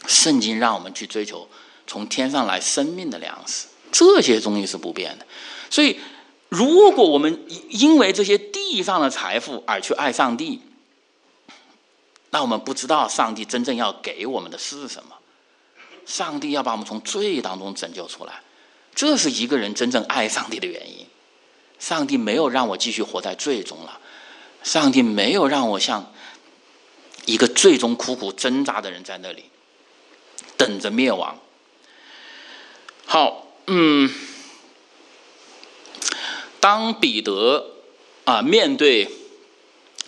[0.06, 1.46] 圣经让我们去追求
[1.86, 5.26] 从天上来生命的粮食，这些东西是不变的。
[5.68, 6.00] 所以，
[6.48, 10.62] 如果我们因为这些地上的财富而去爱上帝，
[12.30, 15.14] 那我们不知道上帝真正要给我们的是什么。
[16.06, 18.42] 上帝要把我们从罪当中拯救出来，
[18.94, 21.06] 这是一个人真正爱上帝的原因。
[21.78, 24.00] 上帝没有让我继续活在罪中了，
[24.62, 26.12] 上帝没有让我像
[27.26, 29.44] 一个最终苦苦挣扎的人在那里
[30.56, 31.38] 等着灭亡。
[33.06, 34.10] 好，嗯，
[36.60, 37.66] 当彼得
[38.24, 39.10] 啊面对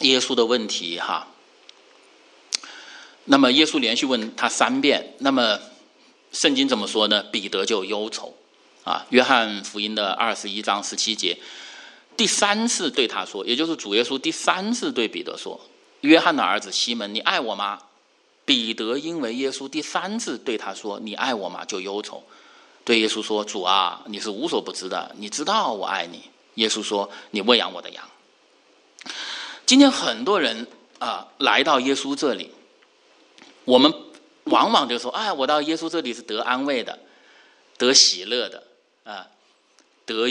[0.00, 1.28] 耶稣的问题哈，
[3.24, 5.58] 那么耶稣连续问他三遍，那么。
[6.36, 7.22] 圣经怎么说呢？
[7.22, 8.34] 彼得就忧愁，
[8.84, 11.38] 啊，约翰福音的二十一章十七节，
[12.14, 15.58] 第三次对他说，也就是主耶稣第三次对彼得说
[16.02, 17.78] ：“约翰的儿子西门，你爱我吗？”
[18.44, 22.22] 彼得因为耶稣第三次对他说：“你爱我吗？”就忧愁，
[22.84, 26.20] 对耶稣说：“主啊，你是无所不知的，你知道我爱你。”
[26.56, 28.04] 耶稣说：“你喂养我的羊。”
[29.64, 30.66] 今天很多人
[30.98, 32.50] 啊来到耶稣这里，
[33.64, 33.90] 我们。
[34.46, 36.98] 往往就说：“哎，我到耶稣这里是得安慰的，
[37.78, 38.62] 得喜乐的，
[39.04, 39.28] 啊，
[40.04, 40.28] 得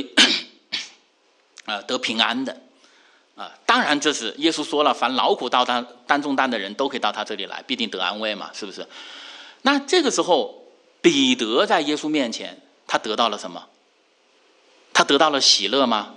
[1.66, 2.62] 啊得平安的，
[3.36, 8.88] 啊，当然这是耶稣说了，凡劳苦到担担重担的人都可以到他这里来，必定得安慰嘛，是不是？
[9.64, 10.64] 那这个时候，
[11.02, 13.68] 彼得在耶稣面前，他得到了什么？
[14.94, 16.16] 他得到了喜乐吗？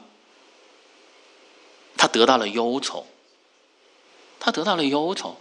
[1.96, 3.04] 他得到了忧愁，
[4.38, 5.36] 他得到了忧愁。”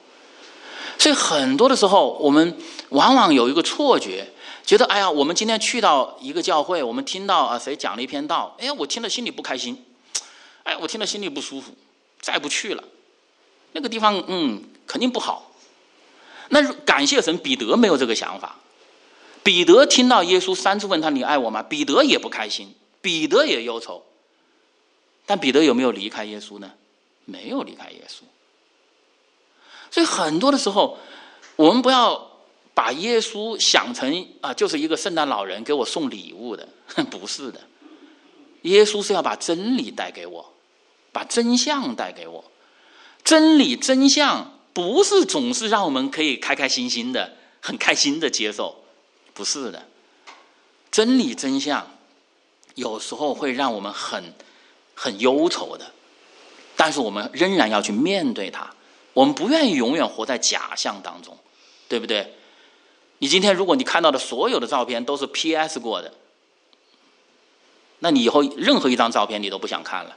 [0.98, 2.58] 所以很多的时候，我们
[2.90, 4.28] 往往有一个错觉，
[4.66, 9.86] 觉得哎呀，我们今天去到一个教会，我们听到啊谁讲了一篇道，哎呀，我听了心里不开心，
[10.64, 11.72] 哎，我听了心里不舒服，
[12.20, 12.84] 再不去了。
[13.74, 15.52] 那个地方，嗯，肯定不好。
[16.50, 18.56] 那感谢神，彼得没有这个想法。
[19.44, 21.62] 彼得听到耶稣三次问他你爱我吗？
[21.62, 24.04] 彼得也不开心，彼得也忧愁。
[25.26, 26.72] 但彼得有没有离开耶稣呢？
[27.26, 28.24] 没有离开耶稣。
[29.90, 30.98] 所以很多的时候，
[31.56, 32.30] 我们不要
[32.74, 36.68] 把耶稣想成啊，就是一个圣诞老人给我送礼物的，
[37.10, 37.62] 不是的。
[38.64, 40.54] 耶稣是要把真理带给我，
[41.12, 42.44] 把真相带给我。
[43.24, 48.84] 真理真相不是总是让我们可以开开心心的、很开心的接受，
[49.34, 49.88] 不是的。
[50.92, 51.86] 真理真相
[52.76, 54.34] 有时候会让我们很
[54.96, 55.92] 很忧愁的，
[56.76, 58.74] 但是我们仍然要去面对它。
[59.18, 61.36] 我们不愿意永远活在假象当中，
[61.90, 62.36] 对不对？
[63.18, 66.14] 你今天如果你看到的所有的照片都是 PS 过的，
[67.98, 70.16] 那你以后任何一张照片你都不想看了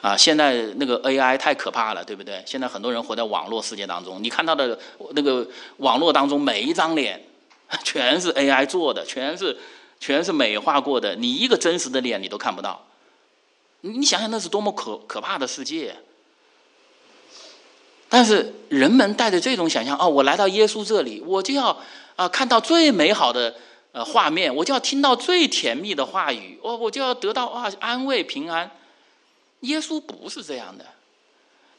[0.00, 0.16] 啊！
[0.16, 2.40] 现在那个 AI 太可怕了，对不对？
[2.46, 4.78] 现在很多人活在网络世界当中，你看到的
[5.10, 5.44] 那个
[5.78, 7.20] 网络当中每一张脸
[7.82, 9.58] 全是 AI 做的，全是
[9.98, 12.86] 全是美化过的，你一个真实的脸你都看不到。
[13.80, 15.96] 你想想，那是多么可可怕的世界！
[18.16, 21.78] 但是人们带着这种想象，哦，我来到耶稣这里，我就要
[22.16, 23.54] 啊看到最美好的
[23.92, 28.70] 呃画面，我就要听到最甜蜜的话语，我我就要得到啊安慰平安。
[29.60, 30.86] 耶稣不是这样的，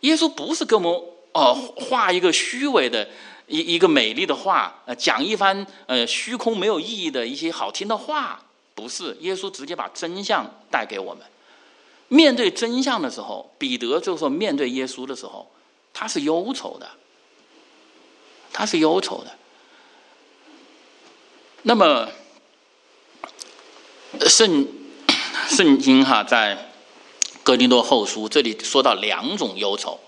[0.02, 0.92] 耶稣不是给我们
[1.32, 3.08] 哦画一个虚伪的
[3.48, 8.40] 一一个美丽的画，呃讲一番呃虚空没有意义的一些好听的话，
[8.76, 11.24] 不是，耶稣直接把真相带给我们。
[12.10, 15.50] 面对真相的时候，彼得就说面对耶稣的时候。
[16.00, 16.88] 他是忧愁的，
[18.54, 19.36] 他是忧愁的。
[21.64, 22.08] 那么，
[24.28, 24.68] 圣
[25.48, 26.72] 圣经哈在
[27.42, 30.00] 哥林多后书这里说到两种忧愁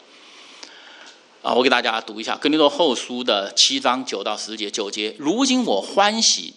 [1.41, 5.15] 啊，我给大家读一下哥林多后书的七章九到十节九节。
[5.17, 6.53] 如今我欢喜，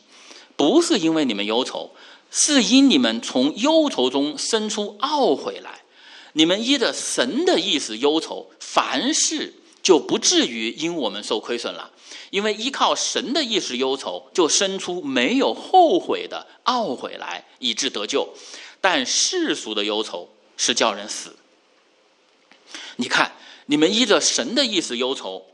[0.57, 1.95] 不是因为你们忧愁，
[2.31, 5.82] 是因你们从忧愁中生出懊悔来。
[6.33, 11.91] 你们依着神的意思忧愁，凡事就不至于因我们受亏损了。
[12.31, 18.33] 因为依靠神的意识忧愁，就生出没有后悔的懊悔来，以致得救。
[18.81, 21.37] 但世俗的忧愁是叫人死。
[22.97, 23.33] 你看，
[23.67, 25.45] 你们依着神的意思忧愁，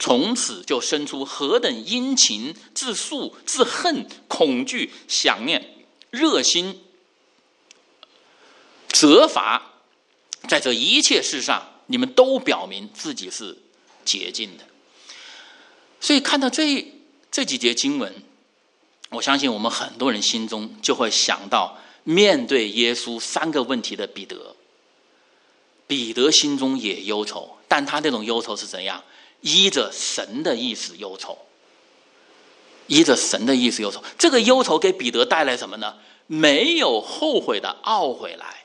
[0.00, 6.82] 从此就生出何等殷勤、自诉、自恨、恐惧、想念、热心、
[8.88, 9.71] 责罚。
[10.48, 13.56] 在这一切事上，你们都表明自己是
[14.04, 14.64] 洁净的。
[16.00, 16.92] 所以看到这
[17.30, 18.12] 这几节经文，
[19.10, 24.56] 我相信我们很多人心中就会想到，面对耶稣三个问题的彼得。
[25.86, 29.02] 彼得心中也忧愁，但他那种忧愁是怎样？
[29.42, 31.36] 依着神的意思忧愁，
[32.86, 34.02] 依着神的意思忧愁。
[34.16, 35.96] 这个忧愁给彼得带来什么呢？
[36.26, 38.61] 没有后悔的懊悔来。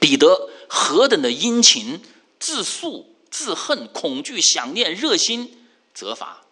[0.00, 2.02] 彼得何等的殷勤、
[2.40, 6.42] 自诉、自恨、恐惧、想念、热心、责罚，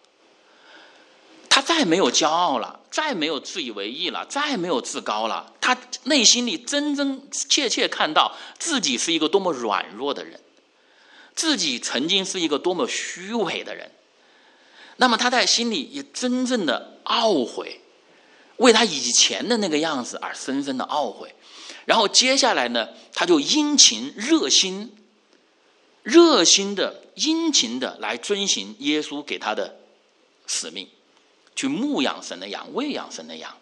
[1.49, 5.53] 他再没有骄傲了，再没有自以为意了，再没有自高了。
[5.59, 10.39] 他内心里真真切切看到自己是一个多么软弱的人，
[11.35, 13.91] 自己曾经是一个多么虚伪的人。
[14.97, 17.81] 那么他在心里也真正的懊悔，
[18.57, 21.33] 为他以前的那个样子而深深的懊悔。
[21.89, 24.95] 然后接下来呢，他就殷勤、热心、
[26.03, 29.75] 热心的、殷勤的来遵循耶稣给他的
[30.45, 30.87] 使命，
[31.55, 33.57] 去牧养神的羊、喂养神的羊。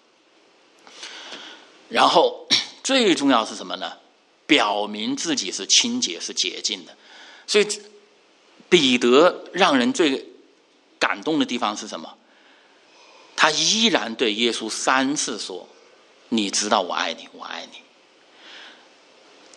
[1.87, 2.45] 然后
[2.83, 3.93] 最重要是什么呢？
[4.45, 6.93] 表明自己是清洁、是洁净的。
[7.47, 7.81] 所以
[8.67, 10.27] 彼得让人最
[10.99, 12.17] 感动的地方是什么？
[13.37, 15.65] 他依然对耶稣三次说
[16.27, 17.77] ：“你知道我爱你，我爱你。”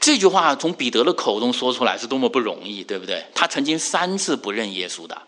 [0.00, 3.26] 这句话从彼得的口中说出来是多么不容易，对不对？
[3.34, 5.22] 他曾经三次不认耶稣的，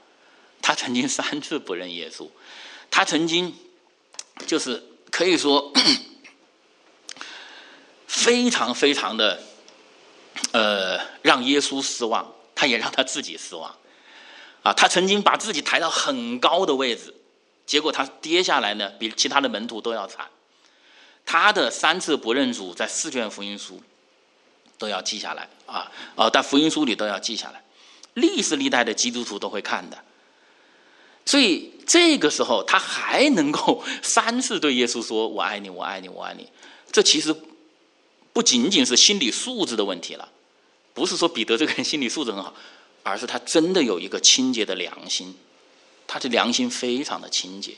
[0.63, 2.27] 他曾经三次不认耶稣，
[2.91, 3.55] 他曾经
[4.47, 5.71] 就是可以说
[8.09, 9.43] 非常非常的
[10.53, 13.77] 呃让耶稣失望，他也让他自己失望
[14.63, 14.73] 啊！
[14.73, 17.15] 他曾经把自己抬到很高的位置，
[17.67, 20.27] 结果他跌下来呢，比其他的门徒都要惨。
[21.27, 23.83] 他的三次不认主，在四卷福音书。
[24.83, 25.89] 都要记下来啊！
[26.17, 27.63] 哦，在福音书里都要记下来，
[28.15, 29.97] 历史历代的基督徒都会看的。
[31.25, 36.49] 所以这个时候他还能够三次对耶稣说：“我爱你，我爱你，我爱你。”
[36.91, 37.33] 这其实
[38.33, 40.29] 不仅仅是心理素质的问题了，
[40.93, 42.53] 不是说彼得这个人心理素质很好，
[43.05, 45.33] 而是他真的有一个清洁的良心，
[46.09, 47.73] 他的良心非常的清洁。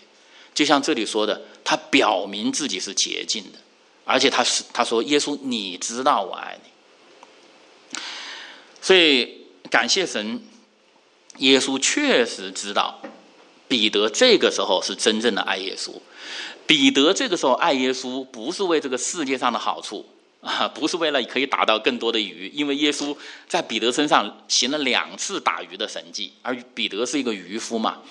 [0.54, 3.58] 就像这里说的，他表明自己是洁净的，
[4.06, 6.70] 而且他是他说：“耶稣，你知道我爱你。”
[8.84, 10.42] 所以感谢神，
[11.38, 13.00] 耶稣确实知道
[13.66, 15.90] 彼得这个时候是真正的爱耶稣。
[16.66, 20.04] 彼得这个时候爱耶稣，不是为这个世界上的好处
[20.42, 23.16] 啊，不是为了可以打到更多的鱼，因为耶稣
[23.48, 28.02] 在彼得身上行了两次打鱼的神迹，而彼得是一个渔夫嘛。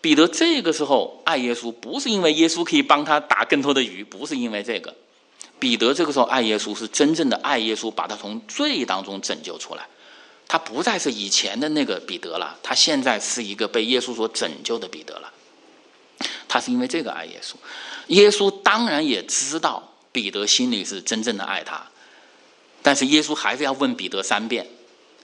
[0.00, 4.94] 彼得这个时候爱耶稣，不是因为耶稣可以帮他打更多的鱼，不是因为这个。
[5.58, 9.84] 彼得这个时候爱耶稣，是真正的爱耶稣，把他从罪当中拯救出来。
[10.46, 15.32] 他不再是以前的那个彼得了，他现在是一个被耶稣所拯救的彼得了。
[16.46, 17.54] 他是因为这个爱耶稣，
[18.08, 21.90] 耶稣当然也知道彼得心里是真正的爱他，
[22.82, 24.66] 但是耶稣还是要问彼得三遍：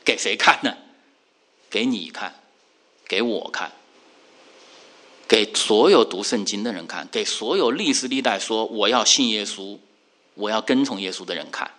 [0.05, 0.75] 给谁看呢？
[1.71, 2.35] 给你看，
[3.07, 3.71] 给我看。
[5.29, 9.79] 给所有读圣经的人看，给所有历史历代说我要信耶稣、
[10.35, 11.71] 我要跟从耶稣的人看。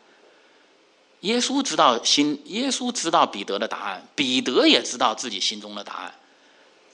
[1.21, 6.13] 耶稣知道心，耶稣知道彼得的答案，彼得也知道自己心中的答案。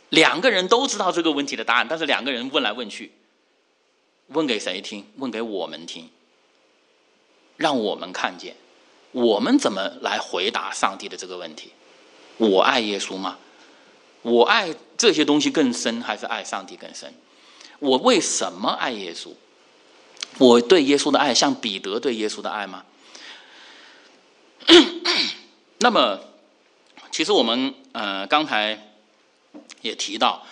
[0.10, 3.12] 两个人都知道这个问题的答案，但是两个人问来问去，
[4.28, 5.06] 问给谁听？
[5.18, 6.10] 问给我们听，
[7.56, 8.56] 让我们看见，
[9.12, 11.72] 我们怎么来回答上帝的这个问题？
[12.38, 13.38] 我爱耶稣吗？
[14.22, 17.14] 我爱这些东西更深，还是爱上帝更深？
[17.80, 19.30] 我为什么爱耶稣？
[20.38, 22.84] 我对耶稣的爱像彼得对耶稣的爱吗？
[25.80, 26.20] 那么，
[27.12, 28.92] 其实我们呃刚才
[29.82, 30.46] 也提到，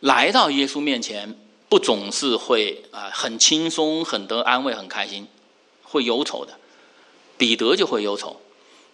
[0.00, 1.36] 来到耶稣面前，
[1.68, 5.26] 不总是会啊很轻松、很得安慰、很开心，
[5.82, 6.56] 会忧愁的。
[7.36, 8.40] 彼得就会忧愁，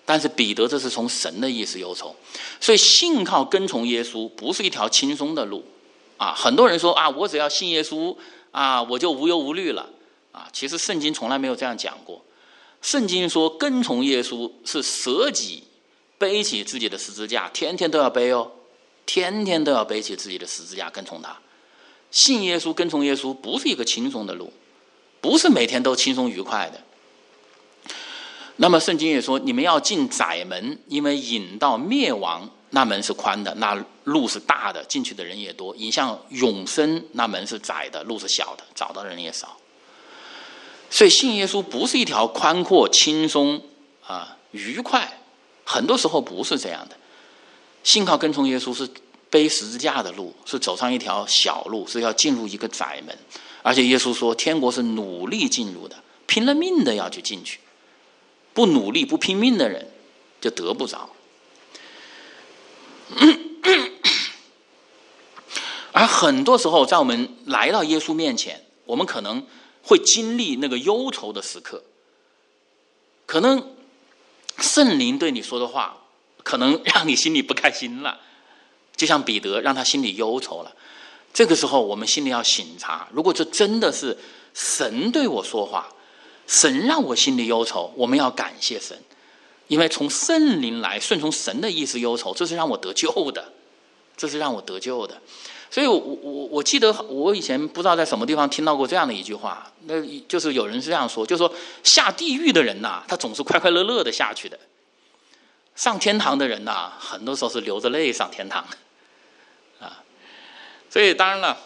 [0.05, 2.15] 但是彼得这是从神的意思忧愁，
[2.61, 5.65] 所以信靠跟从耶稣不是一条轻松的路
[6.17, 6.35] 啊。
[6.35, 8.17] 很多人说啊，我只要信耶稣
[8.51, 9.89] 啊，我就无忧无虑了
[10.33, 10.49] 啊。
[10.53, 12.24] 其实圣经从来没有这样讲过。
[12.85, 15.65] 圣经说，跟从耶稣是舍己，
[16.19, 18.53] 背起自己的十字架，天天都要背哦，
[19.07, 21.35] 天天都要背起自己的十字架跟从他。
[22.11, 24.53] 信耶稣，跟从耶稣，不是一个轻松的路，
[25.23, 26.79] 不是每天都轻松愉快的。
[28.57, 39.57] 那么圣经也说，你们要进窄门，因为引到灭亡那门是宽的，那路是大的，进去的人也多；引向永生那门是窄的，路是小的，找到的人也少。
[40.95, 43.61] 所以信耶稣不是一条宽阔、轻松
[44.07, 45.19] 啊、愉快，
[45.65, 46.97] 很多时候不是这样的。
[47.83, 48.89] 信靠跟从耶稣是
[49.29, 53.19] 背十字架的路，是走上一条小路，是要进入一个窄门。
[53.65, 57.59] 而且耶稣说，天国是努力进入的，拼了命的要去进去，
[58.53, 59.91] 不努力、不拼命的人
[60.41, 61.11] 就得不着。
[65.91, 69.45] 而很多时候，在我们来到耶稣面前，我们可能。
[69.85, 71.83] 会经历那个忧愁的时刻，
[73.27, 73.77] 可能
[74.59, 75.99] 圣灵对你说的话，
[76.43, 78.21] 可能让你心里不开心了，
[78.97, 80.75] 就像彼得让他心里忧愁了。
[81.33, 84.17] 这个时候，我们心里要醒察：如果这真的是
[84.55, 85.93] 神对我说话，
[86.47, 89.03] 神让我心里忧愁，我们要感谢神，
[89.67, 93.53] 因为从圣灵来顺从神的意思忧愁，这是让我得救的，
[94.17, 95.21] 这是让我得救的。
[95.75, 101.53] 所以，我我我记得我以前不知道在什么地方听到过这样的一句话，那就是有人是这样说，就是说
[101.83, 104.57] 下地狱的人呐，他总是快快乐乐的下去的；
[105.75, 108.65] 上天堂的人呐，很多时候是流着泪上天堂。
[109.81, 109.99] 啊，
[110.89, 111.59] 所以当然了，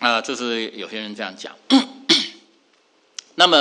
[0.00, 1.56] 啊，这是有些人这样讲。
[3.36, 3.56] 那么，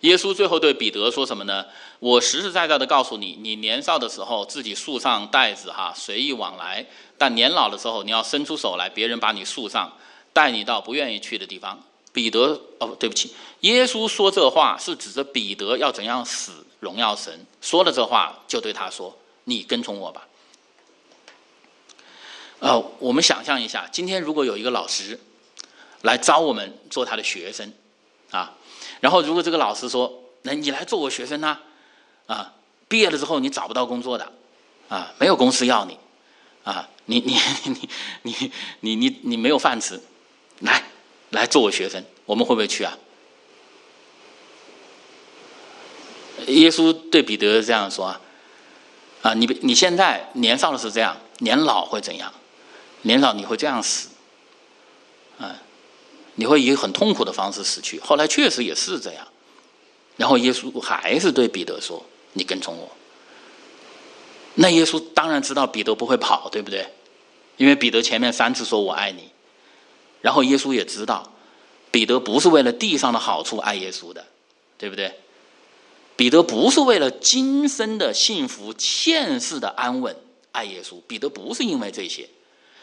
[0.00, 1.64] 耶稣最后对彼得说什么呢？
[2.00, 6.84] 我实实在在的告诉你，你年少的时候自己束上带子哈，随意往来。
[7.18, 9.92] 但年老的时候，你要伸出手来，别人把你束上，
[10.32, 11.82] 带你到不愿意去的地方。
[12.12, 17.46] 彼得，哦，对不起，耶稣说这话是指着彼得要怎样死，荣耀神。
[17.60, 20.26] 说了这话，就对他说：“你跟从我吧。”
[22.60, 25.20] 呃，我们想象一下，今天如果有一个老师
[26.00, 27.72] 来招我们做他的学生，
[28.30, 28.54] 啊，
[29.00, 31.58] 然后如果这个老师说：“那你来做我学生呢？”，
[32.34, 32.54] 啊
[32.88, 34.32] 毕业了之后你找不到工作的，
[34.88, 35.98] 啊，没有公司要你，
[36.64, 36.88] 啊。
[37.06, 37.88] 你你你
[38.22, 40.00] 你你你你没有饭吃，
[40.60, 40.84] 来
[41.30, 42.96] 来做我学生，我们会不会去啊？
[46.46, 48.20] 耶稣对彼得这样说啊，
[49.22, 52.32] 啊，你你现在年少的是这样，年老会怎样？
[53.02, 54.10] 年老你会这样死，
[55.40, 55.60] 啊，
[56.36, 57.98] 你会以很痛苦的方式死去。
[57.98, 59.26] 后来确实也是这样，
[60.16, 62.90] 然后耶稣还是对彼得说：“你跟从我。”
[64.56, 66.86] 那耶稣当然知道彼得不会跑，对不对？
[67.56, 69.30] 因为彼得前面三次说我爱你，
[70.20, 71.32] 然后耶稣也知道，
[71.90, 74.26] 彼得不是为了地上的好处爱耶稣的，
[74.76, 75.18] 对不对？
[76.16, 80.14] 彼得不是为了今生的幸福、现世的安稳
[80.52, 82.28] 爱耶稣，彼得不是因为这些，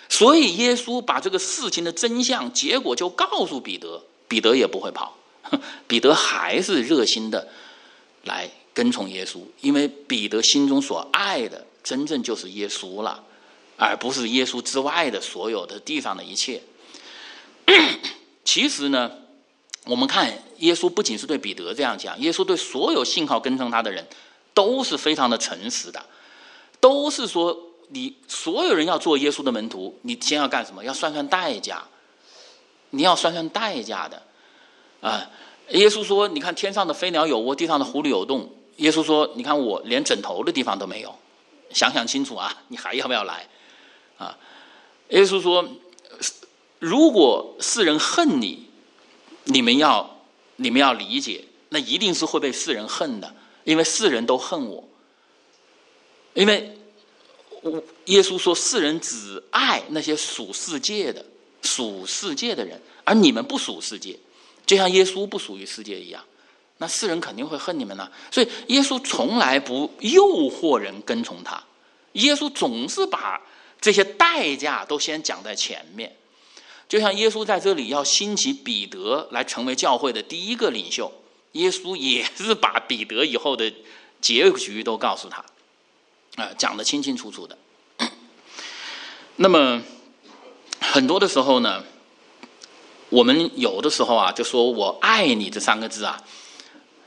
[0.09, 5.17] 所以耶稣把这个事情的真相、结果就告诉彼得，彼得也不会跑，
[5.87, 7.47] 彼得还是热心的
[8.23, 13.23] 来跟从耶稣，因为彼得心中所爱的真正就是耶稣了。
[13.75, 16.61] 而不是耶稣之外的所有的地上的一切。
[18.45, 19.11] 其实呢，
[19.85, 24.05] 我们看耶稣不仅是对彼得这样讲，耶稣对所有信号跟从他的人
[24.53, 26.05] 都是非常的诚实的，
[26.79, 27.57] 都是说
[27.89, 30.83] 你所有人要做耶稣的门徒，你先要干什么？
[30.83, 31.83] 要算算代价，
[32.91, 34.21] 你要算算代价的
[35.01, 35.31] 啊！
[35.69, 41.15] 耶稣说：“你看天上的飞鸟有窝，地上的狐狸有洞。”耶稣说：“你看我连枕头的地方都没有，
[41.71, 42.61] 想想清楚啊！
[42.69, 43.47] 你还要不要来？”
[44.17, 44.37] 啊，
[45.09, 45.67] 耶稣说
[46.79, 48.67] ：“如果世人恨你，
[49.45, 50.19] 你们要
[50.57, 54.83] 你们要理解，那一定是会被世人恨的，因为世人都恨我。
[56.33, 56.77] 因为
[58.05, 61.25] 耶稣说，世人只爱那些属世界的、
[61.63, 64.17] 属世界的人，而你们不属世界，
[64.65, 66.23] 就像耶稣不属于世界一样。
[66.79, 68.09] 那世人肯定会恨你们呢。
[68.31, 71.63] 所以耶稣从来不诱惑人跟从他，
[72.13, 73.41] 耶稣总是把
[73.79, 76.15] 这些代价都先讲在前面。
[76.89, 81.11] 就像耶稣在这里要兴起彼得来成为教会的第一个领袖，
[81.51, 83.73] 耶稣也是把彼得以后的
[84.21, 85.43] 结局都告诉他。
[86.41, 87.57] 啊，讲的清清楚楚的。
[89.35, 89.81] 那么
[90.79, 91.83] 很多的时候呢，
[93.09, 96.23] 我们有的时候啊，就说我爱你这三个字啊，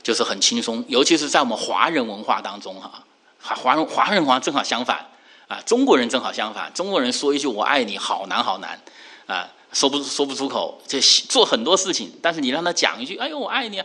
[0.03, 0.83] 就是很轻松。
[0.87, 3.03] 尤其是在我们华人文化当中哈，
[3.39, 5.05] 华人华人文化正好相反
[5.47, 6.71] 啊，中国人正好相反。
[6.73, 8.79] 中国人说一句我爱你，好难好难
[9.27, 10.99] 啊，说不说不出口，就
[11.29, 12.11] 做很多事情。
[12.21, 13.79] 但是你让他讲一句，哎呦我爱你，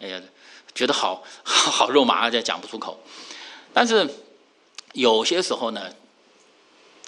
[0.00, 0.20] 哎呀，
[0.74, 3.00] 觉得好 好肉麻，就讲不出口。
[3.72, 4.08] 但是。
[4.94, 5.82] 有些时候呢，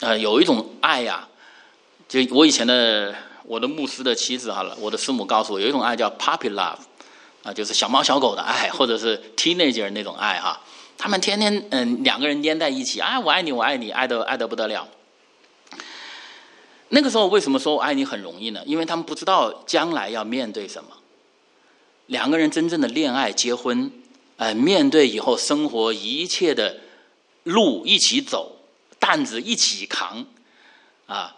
[0.01, 1.27] 呃，有一种爱呀，
[2.07, 6.77] 就我以前的我的牧师的妻子好了，我的师母告诉我，有一种爱叫 puppy love，
[7.43, 10.61] 啊，就是小猫小狗的爱，或者是 teenager 那种爱哈。
[10.99, 14.89] 他们天天嗯两个人粘在一起，啊，我爱你，我爱你，爱的爱的不得了。
[16.89, 18.63] 那个时候为什么说我爱你很容易呢？
[18.67, 20.91] 因为他们不知道将来要面对什么。
[22.07, 23.91] 两个人真正的恋爱、结婚，
[24.37, 26.77] 呃，面对以后生活一切的。
[27.45, 28.55] 路一起走，
[28.99, 30.27] 担子一起扛，
[31.07, 31.35] 啊，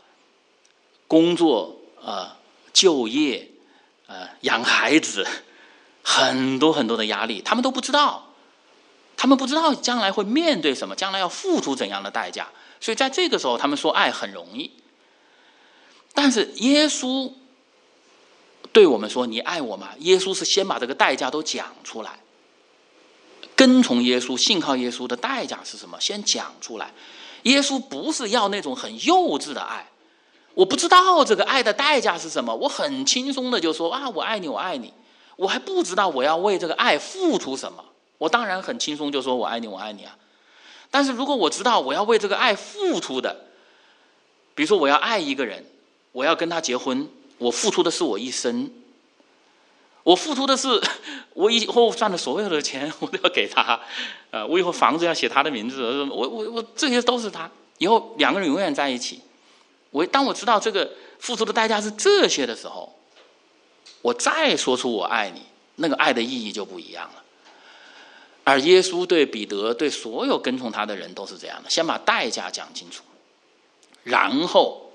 [1.07, 2.37] 工作啊，
[2.73, 3.49] 就业，
[4.09, 5.25] 呃，养孩子，
[6.03, 8.29] 很多很多的压力，他们都不知道，
[9.17, 12.49] 他们不知道将来会面对什么，将来要付出怎样的代价，
[12.81, 14.71] 所以在这个时候，他们说爱很容易，
[16.13, 17.33] 但是耶稣
[18.73, 22.19] 对我们说：“你爱我吗？”耶稣是先把这个代价都讲出来。
[23.55, 26.01] 跟从耶稣、信靠耶稣的代价是什么？
[26.01, 26.91] 先讲出来。
[27.43, 29.87] 耶稣不是要那种很幼稚的爱，
[30.55, 34.93] 我不知道这个爱的代价是什么，我很轻松的就说啊，我爱你，我爱你。
[35.37, 37.85] 我还不知道我要为这个爱付出什么，
[38.19, 40.17] 我当然很轻松就说我爱你，我爱你啊。
[40.91, 43.47] 但是如果我知道我要为这个爱付出的，
[44.55, 45.65] 比如说我要爱一个人，
[46.13, 47.09] 我要跟他结婚，
[47.39, 48.71] 我付出的是我一生。
[50.05, 50.69] 我付出的是，
[51.33, 53.81] 我以后赚的所有的钱，我都要给他。
[54.33, 57.49] 呃，我以后房子要写他的名字，我我我这些都是他。
[57.79, 59.21] 以后两个人永远在一起。
[59.91, 62.93] 我当我知道这个付出的代价是这些的时候，
[64.03, 65.43] 我再说出我爱你，
[65.77, 67.23] 那个爱的意义就不一样了。
[68.45, 73.05] 而耶稣对彼得，对所有跟从他的人都是这样的：先把代价讲清楚，
[74.03, 74.93] 然后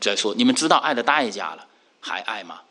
[0.00, 1.66] 再说你们知道爱的代价了，
[2.00, 2.62] 还爱吗？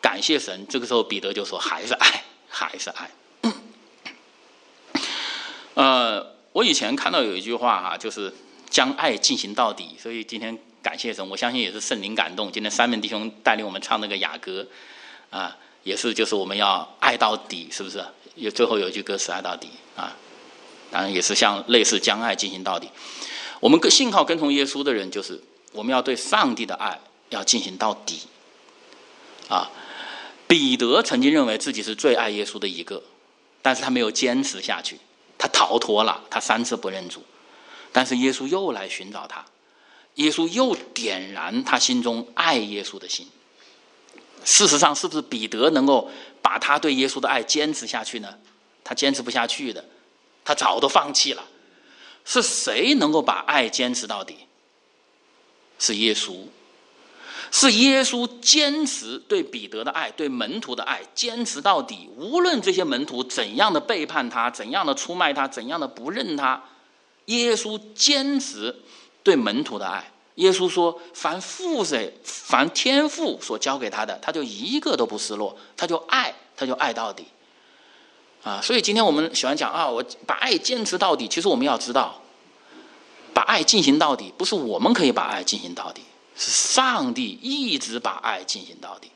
[0.00, 3.10] 感谢神，这个时候彼得就说：“还是爱，还是爱。
[5.74, 8.32] ”呃，我以前看到有一句话哈，就是
[8.68, 9.96] 将爱进行到底。
[10.00, 12.50] 所以今天感谢神，我相信也是圣灵感动。
[12.50, 14.66] 今天三门弟兄带领我们唱那个雅歌，
[15.30, 18.04] 啊，也是就是我们要爱到底，是不是？
[18.34, 20.16] 有最后有一句歌词“爱到底”啊，
[20.90, 22.88] 当然也是像类似将爱进行到底。
[23.60, 25.42] 我们跟信靠跟从耶稣的人，就是
[25.72, 27.00] 我们要对上帝的爱
[27.30, 28.20] 要进行到底，
[29.48, 29.70] 啊。
[30.46, 33.02] 彼得曾经认为自己是最爱耶稣的一个，
[33.60, 34.98] 但是他没有坚持下去，
[35.36, 37.22] 他逃脱了，他三次不认主，
[37.92, 39.44] 但是耶稣又来寻找他，
[40.14, 43.26] 耶稣又点燃他心中爱耶稣的心。
[44.44, 46.10] 事实上，是不是彼得能够
[46.40, 48.38] 把他对耶稣的爱坚持下去呢？
[48.84, 49.84] 他坚持不下去的，
[50.44, 51.44] 他早都放弃了。
[52.24, 54.36] 是谁能够把爱坚持到底？
[55.78, 56.44] 是耶稣。
[57.50, 62.08] 是耶稣坚持对彼得的爱，对门徒的爱，坚持到底。
[62.14, 66.62] 无论这些门徒怎样的背叛他，怎样的出卖他，怎样的不认他，
[67.28, 68.74] 耶稣坚持
[69.22, 70.12] 对门徒的爱。
[70.34, 77.24] 耶稣说：“凡父谁，凡天父所交给他的，他就一个都不失落，他就爱，他就爱到底。”
[78.44, 81.26] 啊，所以今天我们喜欢讲啊，我把爱坚持到底。
[81.26, 82.22] 其实我们要知道，
[83.34, 86.02] 把爱进行到底，不是我们可以把爱进行到底。
[86.36, 89.10] 是上帝一直把爱进行到底。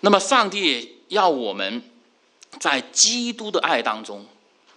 [0.00, 1.82] 那么，上帝要我们
[2.60, 4.26] 在基督的爱当中，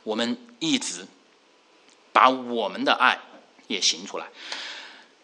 [0.03, 1.05] 我们一直
[2.20, 3.18] 把我们的爱
[3.68, 4.26] 也行出来。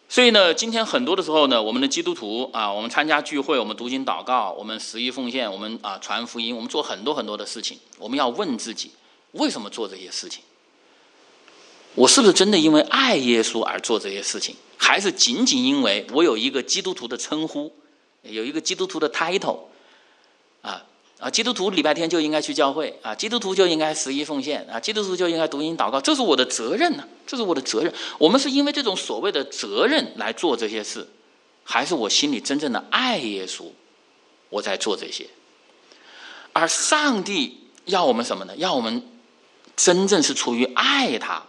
[0.08, 7.78] 所以呢，今天很多的时候呢，我们的基督徒啊，我们参加聚会，我们读经祷告，我们十一奉献，我们啊传福音，我们做很多很多的事情。
[7.98, 8.92] 我们要问自己，
[9.32, 10.42] 为什么做这些事情？
[11.94, 17.70] 我是不是真的因为爱耶稣而做这些事情，还是仅仅因为我有一个基督徒的称呼，
[18.22, 19.58] 有一个基督徒的 title
[21.18, 27.92] 啊，基督徒礼拜天就应该去教会啊，基督徒就应该十一奉献啊，基督徒就应该读音祷告，这是我的责任呢，这是我的责任。
[28.18, 31.08] 我们是因为这种所谓的责任来做这些事，
[31.64, 33.70] 还是我心里真正的爱耶稣，
[34.50, 35.26] 我在做这些？
[36.52, 38.54] 而上帝要我们什么呢？
[38.56, 39.02] 要我们
[39.74, 41.42] 真正是出于爱他。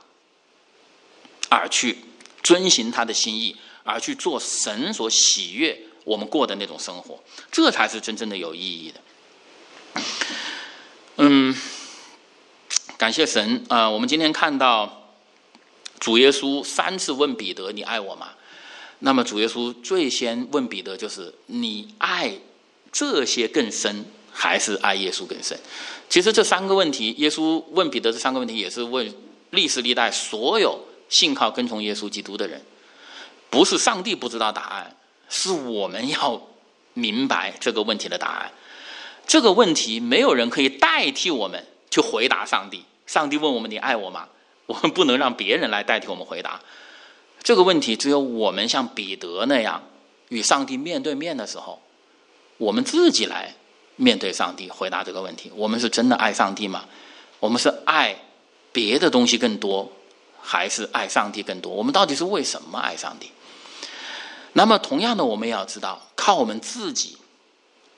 [1.49, 1.97] 而去
[2.43, 8.99] 遵循他的心意，而去做神所喜悦我们过的那种生活，这才是真正的有意义的。
[11.19, 11.55] 嗯，
[12.95, 13.89] 感谢神啊！
[13.89, 15.09] 我们今天看到
[15.99, 18.29] 主耶稣三次问彼得：“你爱我吗？”
[18.99, 22.37] 那么主耶稣最先问彼得就是：“你爱
[22.91, 25.59] 这些更深，还是爱耶稣更深？”
[26.07, 29.11] 其实这三个问题，耶稣问彼得这三个问题，也是问
[29.49, 30.79] 历史历代所有。
[31.09, 32.61] 信靠跟从耶稣基督的人，
[33.49, 34.93] 不是上帝不知道答案，
[35.29, 36.39] 是我们要
[36.93, 38.51] 明白这个问题的答案。
[39.27, 42.85] 这个问题没有人可以代替我们去回答上帝。
[43.05, 44.29] 上帝问我们：“你爱我吗？”
[44.67, 46.59] 我们不能让别人来代替我们回答
[47.41, 47.95] 这个问题。
[47.95, 49.81] 只有我们像彼得那样
[50.27, 51.81] 与上帝面对面的时候，
[52.57, 53.55] 我们自己来
[53.95, 56.83] 面对上帝，回答这个问题：我们是真的爱上帝吗？
[57.39, 58.13] 我们是爱
[58.73, 59.89] 别的东西更多？
[60.41, 61.71] 还是爱上帝更多？
[61.73, 63.31] 我们到底是为什么爱上帝？
[64.51, 67.17] 那么，同样的，我们也要知道，靠我们自己，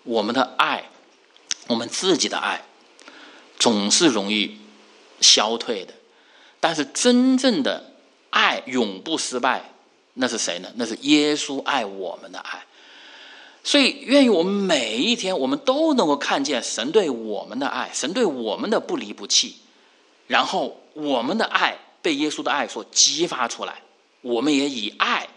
[0.03, 0.89] 我们的爱，
[1.69, 2.65] 我们自己的爱，
[3.57, 4.57] 总是容易
[5.21, 5.93] 消退的。
[6.59, 7.93] 但是，真正的
[8.31, 9.71] 爱永不失败，
[10.15, 10.69] 那是谁呢？
[10.75, 12.65] 那是耶稣爱我们的爱。
[13.63, 19.55] 所以，愿意我们每一天，我们都能够看见神对我们的爱，神对我们的不离不弃，
[20.27, 21.77] 然后我们的爱。
[22.01, 23.81] 被耶稣的爱所激发出来，
[24.21, 25.27] 我们也以爱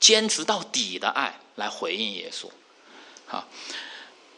[0.00, 2.48] 坚持到底的爱来回应耶稣。
[3.26, 3.46] 好，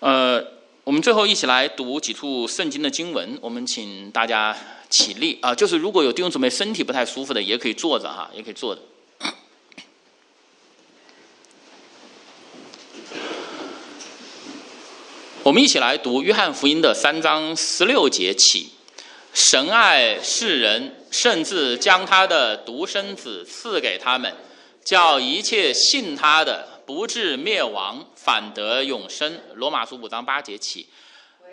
[0.01, 0.47] 呃，
[0.85, 3.39] 我们最后一起来读几处圣经的经文。
[3.41, 4.57] 我们请大家
[4.91, 8.83] 起立啊，就是如果有弟兄姊妹身体不太舒服的，也可以坐着哈，也可以坐着。
[15.45, 18.71] 我们一起来读约翰福音的三章十六节起。
[19.33, 24.35] 神爱世人，甚至将他的独生子赐给他们，
[24.85, 29.41] 叫一切信他的不至灭亡，反得永生。
[29.55, 30.87] 罗马书五章八节起，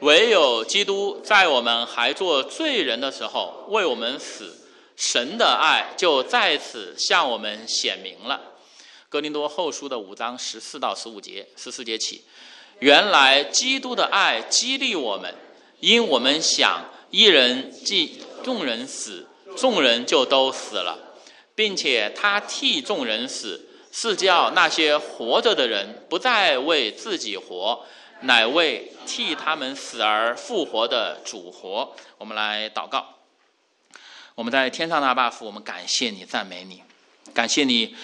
[0.02, 4.68] 唯有基督在我们还做罪人的时候为我们死，
[4.98, 8.42] 神的爱就在此向我们显明了。
[9.08, 12.26] 哥林多后书的五章十四到十五节，十四节起，
[12.80, 15.34] 原来基督的爱激励我们，
[15.80, 16.84] 因我们想。
[17.12, 19.26] 一人即众人死，
[19.56, 21.16] 众人就都死了，
[21.56, 27.86] 并且他替众人死，是叫那些活着的人不再为自己活，
[28.22, 31.96] 乃为替他们死而复活的主活。
[32.18, 33.16] 我们来祷告。
[34.36, 36.82] 我们在天上的阿爸父，我们感谢你，赞美你，
[37.34, 37.96] 感谢你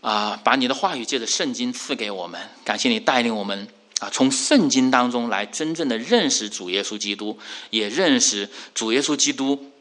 [0.00, 3.68] 啊，把你的话语借着圣经赐给我们，感谢你带领我们。
[3.98, 7.38] 啊，从圣经当中来真正的认识主耶稣基督，
[7.70, 9.72] 也认识主耶稣基督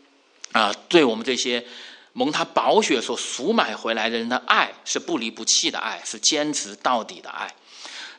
[0.53, 1.66] 啊，对我们这些
[2.18, 7.53] 蒙他宝血所赎买回来的人的爱是不离不弃的爱，是坚持到底的爱。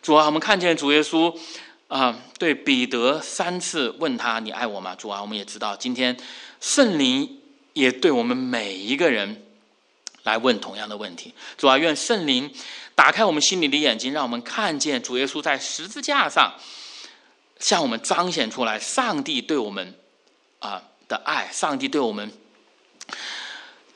[0.02, 1.34] 主啊，我们看见主耶稣
[1.88, 6.14] 啊，对彼得三次问他：“你爱我吗？”主啊，我们也知道今天
[6.60, 7.40] 圣灵
[7.72, 9.46] 也对我们每一个人
[10.24, 11.32] 来问同样的问题。
[11.56, 12.52] 主啊，愿圣灵。
[12.94, 16.54] 打开我们心里的眼睛，让我们看见主耶稣在十字架上
[17.58, 19.94] 向我们彰显出来上帝对我们
[20.60, 22.32] 啊的爱，上帝对我们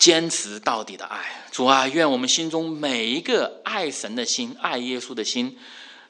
[0.01, 1.45] 坚持到底的爱。
[1.53, 5.57] 主啊，愿我们心中每一个爱神的心、爱耶稣的心，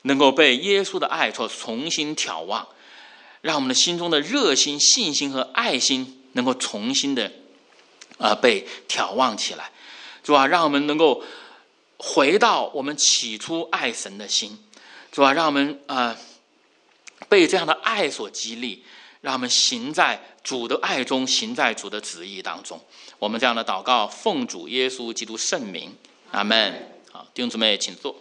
[0.02, 2.66] 能够被耶稣的爱所重新眺望，
[3.42, 7.30] 让我们的心中的热心、信心和爱心能够重新的
[8.16, 9.70] 啊被眺望起来。
[10.22, 11.22] 主啊，让我们能够。
[12.02, 14.58] 回到我们起初爱神的心，
[15.12, 16.16] 主啊，让我们啊
[17.28, 18.82] 被这样的爱所激励，
[19.20, 22.80] 让我们行在主的爱中，行在主的旨意当中。
[23.20, 25.94] 我们这样的祷告，奉主耶稣基督圣名，
[26.30, 26.88] 阿门。
[27.12, 28.16] 好，弟兄姊妹，请坐。